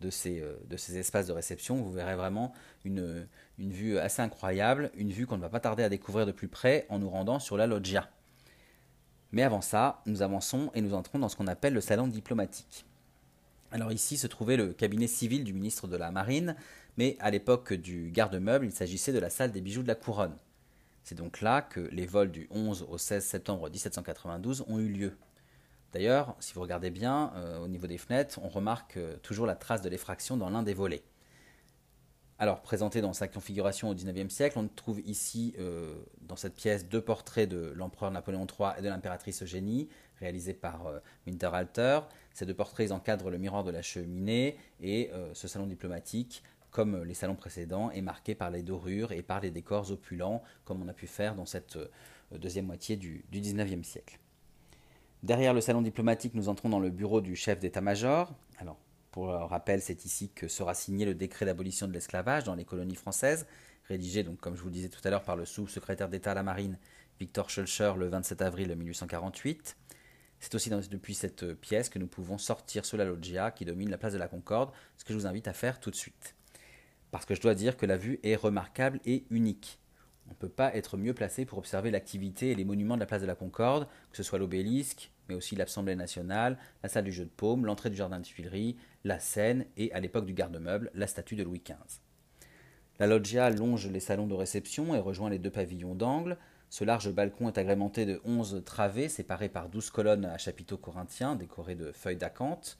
[0.00, 2.52] de, ces, espaces de réception, vous verrez vraiment
[2.84, 3.26] une
[3.58, 6.86] vue assez incroyable, une vue qu'on ne va pas tarder à découvrir de plus près
[6.90, 8.08] en nous rendant sur la loggia.
[9.32, 12.84] Mais avant ça, nous avançons et nous entrons dans ce qu'on appelle le salon diplomatique.
[13.72, 16.56] Alors ici se trouvait le cabinet civil du ministre de la Marine,
[16.96, 20.36] mais à l'époque du garde-meuble, il s'agissait de la salle des bijoux de la couronne.
[21.04, 25.16] C'est donc là que les vols du 11 au 16 septembre 1792 ont eu lieu.
[25.92, 29.56] D'ailleurs, si vous regardez bien, euh, au niveau des fenêtres, on remarque euh, toujours la
[29.56, 31.02] trace de l'effraction dans l'un des volets.
[32.42, 36.88] Alors, présenté dans sa configuration au XIXe siècle, on trouve ici, euh, dans cette pièce,
[36.88, 40.90] deux portraits de l'empereur Napoléon III et de l'impératrice Eugénie, réalisés par
[41.26, 42.00] Winterhalter.
[42.32, 47.12] Ces deux portraits encadrent le miroir de la cheminée et ce salon diplomatique, comme les
[47.12, 50.94] salons précédents, est marqué par les dorures et par les décors opulents, comme on a
[50.94, 51.78] pu faire dans cette
[52.32, 54.18] deuxième moitié du XIXe siècle.
[55.22, 58.32] Derrière le salon diplomatique, nous entrons dans le bureau du chef d'état-major.
[59.10, 62.94] Pour rappel, c'est ici que sera signé le décret d'abolition de l'esclavage dans les colonies
[62.94, 63.46] françaises,
[63.88, 66.34] rédigé, donc, comme je vous le disais tout à l'heure, par le sous-secrétaire d'État à
[66.34, 66.78] la Marine,
[67.18, 69.76] Victor Schulcher, le 27 avril 1848.
[70.38, 73.98] C'est aussi depuis cette pièce que nous pouvons sortir sous la loggia qui domine la
[73.98, 76.34] place de la Concorde, ce que je vous invite à faire tout de suite.
[77.10, 79.78] Parce que je dois dire que la vue est remarquable et unique.
[80.28, 83.06] On ne peut pas être mieux placé pour observer l'activité et les monuments de la
[83.06, 87.12] place de la Concorde, que ce soit l'obélisque, mais aussi l'Assemblée nationale, la salle du
[87.12, 90.90] jeu de paume, l'entrée du jardin de Tuileries, la Seine et, à l'époque du garde-meuble,
[90.92, 92.00] la statue de Louis XV.
[92.98, 96.36] La loggia longe les salons de réception et rejoint les deux pavillons d'angle.
[96.68, 101.36] Ce large balcon est agrémenté de onze travées séparées par douze colonnes à chapiteaux corinthiens
[101.36, 102.76] décorées de feuilles d'acanthe.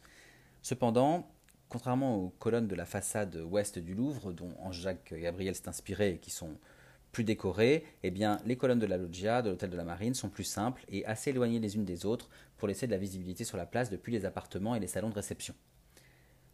[0.61, 1.31] Cependant,
[1.69, 6.19] contrairement aux colonnes de la façade ouest du Louvre, dont Ange-Jacques Gabriel s'est inspiré et
[6.19, 6.59] qui sont
[7.13, 10.29] plus décorées, eh bien, les colonnes de la loggia de l'hôtel de la Marine sont
[10.29, 13.57] plus simples et assez éloignées les unes des autres pour laisser de la visibilité sur
[13.57, 15.55] la place depuis les appartements et les salons de réception.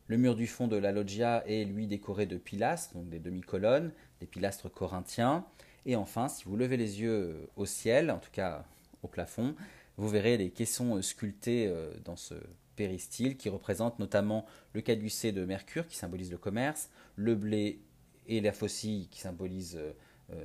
[0.08, 3.92] Le mur du fond de la loggia est lui décoré de pilastres, donc des demi-colonnes,
[4.20, 5.44] des pilastres corinthiens.
[5.84, 8.64] Et enfin, si vous levez les yeux au ciel, en tout cas
[9.02, 9.54] au plafond,
[9.96, 12.34] vous verrez des caissons sculptés euh, dans ce
[12.76, 17.80] péristyle qui représentent notamment le caducée de Mercure qui symbolise le commerce, le blé
[18.28, 19.92] et la faucille qui symbolisent euh, euh,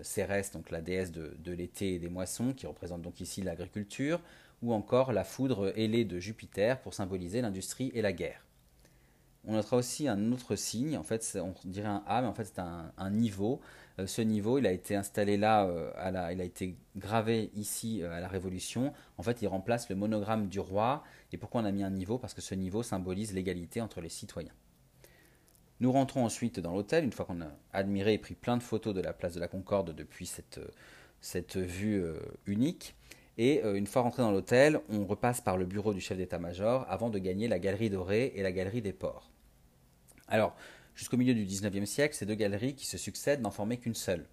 [0.03, 4.19] Cérès, donc la déesse de, l'été et des moissons, qui représente donc ici l'agriculture,
[4.61, 8.45] ou encore la foudre ailée de Jupiter pour symboliser l'industrie et la guerre.
[9.43, 12.45] On notera aussi un autre signe, en fait on dirait un A, mais en fait
[12.45, 13.59] c'est un, niveau.
[13.97, 15.91] Euh, ce niveau, il a été installé là, euh,
[16.31, 18.93] il a été gravé ici à la Révolution.
[19.17, 21.03] En fait, il remplace le monogramme du roi.
[21.31, 22.19] Et pourquoi on a mis un niveau?
[22.19, 24.53] Parce que ce niveau symbolise l'égalité entre les citoyens.
[25.81, 28.93] Nous rentrons ensuite dans l'hôtel, une fois qu'on a admiré et pris plein de photos
[28.93, 30.59] de la place de la Concorde depuis cette,
[31.21, 32.95] cette vue euh, unique.
[33.39, 36.85] Et euh, une fois rentré dans l'hôtel, on repasse par le bureau du chef d'état-major
[36.87, 39.31] avant de gagner la galerie dorée et la galerie des ports.
[40.27, 40.55] Alors,
[40.93, 44.27] jusqu'au milieu du XIXe siècle, ces deux galeries qui se succèdent n'en formaient qu'une seule.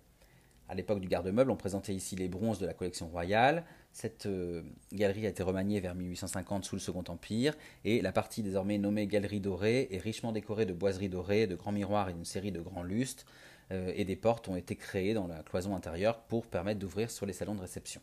[0.68, 3.64] À l'époque du garde-meuble, on présentait ici les bronzes de la collection royale.
[4.01, 8.44] Cette euh, galerie a été remaniée vers 1850 sous le Second Empire, et la partie
[8.44, 12.24] désormais nommée Galerie dorée est richement décorée de boiseries dorées, de grands miroirs et d'une
[12.24, 13.26] série de grands lustres,
[13.72, 17.26] euh, et des portes ont été créées dans la cloison intérieure pour permettre d'ouvrir sur
[17.26, 18.01] les salons de réception.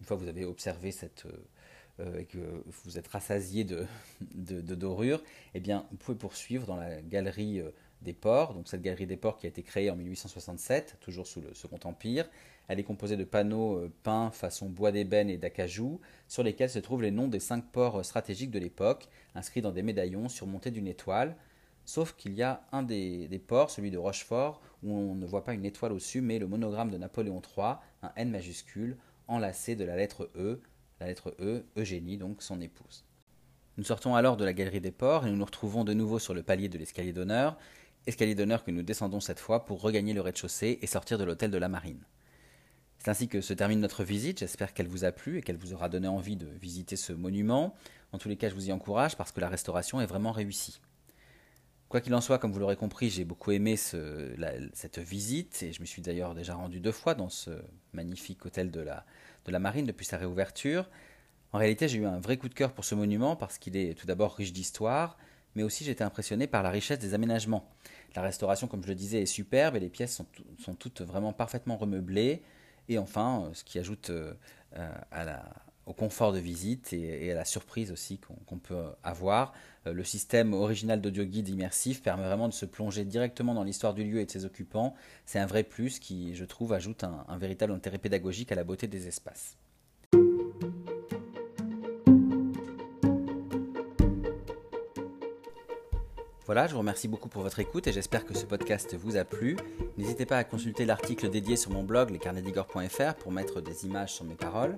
[0.00, 1.24] Une fois que vous avez observé cette,
[1.98, 3.86] euh, et que vous êtes rassasié de,
[4.74, 5.22] dorures,
[5.54, 7.62] eh bien, vous pouvez poursuivre dans la galerie
[8.02, 11.40] des ports, donc cette galerie des ports qui a été créée en 1867, toujours sous
[11.40, 12.28] le Second Empire.
[12.68, 16.78] Elle est composée de panneaux euh, peints façon bois d'ébène et d'acajou, sur lesquels se
[16.78, 20.70] trouvent les noms des cinq ports euh, stratégiques de l'époque, inscrits dans des médaillons surmontés
[20.70, 21.36] d'une étoile.
[21.84, 25.52] Sauf qu'il y a un des, ports, celui de Rochefort, où on ne voit pas
[25.52, 28.96] une étoile au-dessus, mais le monogramme de Napoléon III, un N majuscule,
[29.26, 30.60] enlacé de la lettre E,
[31.00, 33.04] la lettre E, Eugénie, donc son épouse.
[33.78, 36.34] Nous sortons alors de la galerie des ports et nous nous retrouvons de nouveau sur
[36.34, 37.56] le palier de l'escalier d'honneur,
[38.06, 41.50] escalier d'honneur que nous descendons cette fois pour regagner le rez-de-chaussée et sortir de l'hôtel
[41.50, 42.04] de la Marine.
[43.02, 45.72] C'est ainsi que se termine notre visite, j'espère qu'elle vous a plu et qu'elle vous
[45.72, 47.74] aura donné envie de visiter ce monument.
[48.12, 50.80] En tous les cas, je vous y encourage parce que la restauration est vraiment réussie.
[51.88, 55.80] Quoi qu'il en soit, comme vous l'aurez compris, j'ai beaucoup aimé cette visite et je
[55.80, 57.50] me suis d'ailleurs déjà rendu deux fois dans ce
[57.92, 60.88] magnifique hôtel de la, Marine depuis sa réouverture.
[61.50, 63.98] En réalité, j'ai eu un vrai coup de cœur pour ce monument parce qu'il est
[63.98, 65.18] tout d'abord riche d'histoire,
[65.56, 67.68] mais aussi j'étais impressionné par la richesse des aménagements.
[68.14, 70.22] La restauration, comme je le disais, est superbe et les pièces
[70.60, 72.42] sont, toutes vraiment parfaitement remeublées.
[72.92, 74.32] Et enfin, euh, ce qui ajoute euh,
[75.86, 79.52] au confort de visite et, à la surprise aussi qu'on peut avoir,
[79.86, 83.94] euh, le système original d'audio guide immersif permet vraiment de se plonger directement dans l'histoire
[83.94, 84.94] du lieu et de ses occupants.
[85.26, 88.86] C'est un vrai plus qui, je trouve, ajoute un véritable intérêt pédagogique à la beauté
[88.86, 89.56] des espaces.
[96.52, 99.24] Voilà, je vous remercie beaucoup pour votre écoute et j'espère que ce podcast vous a
[99.24, 99.56] plu.
[99.96, 104.26] N'hésitez pas à consulter l'article dédié sur mon blog lescarnedigore.fr pour mettre des images sur
[104.26, 104.76] mes paroles.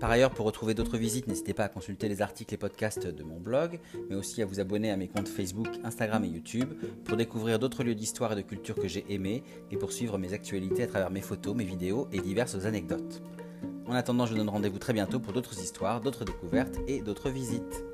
[0.00, 3.22] Par ailleurs, pour retrouver d'autres visites, n'hésitez pas à consulter les articles et podcasts de
[3.22, 3.78] mon blog,
[4.10, 6.74] mais aussi à vous abonner à mes comptes Facebook, Instagram et YouTube
[7.04, 10.32] pour découvrir d'autres lieux d'histoire et de culture que j'ai aimés et pour suivre mes
[10.32, 13.22] actualités à travers mes photos, mes vidéos et diverses anecdotes.
[13.86, 17.84] En attendant, je donne rendez-vous très bientôt pour d'autres histoires, d'autres découvertes et d'autres visites.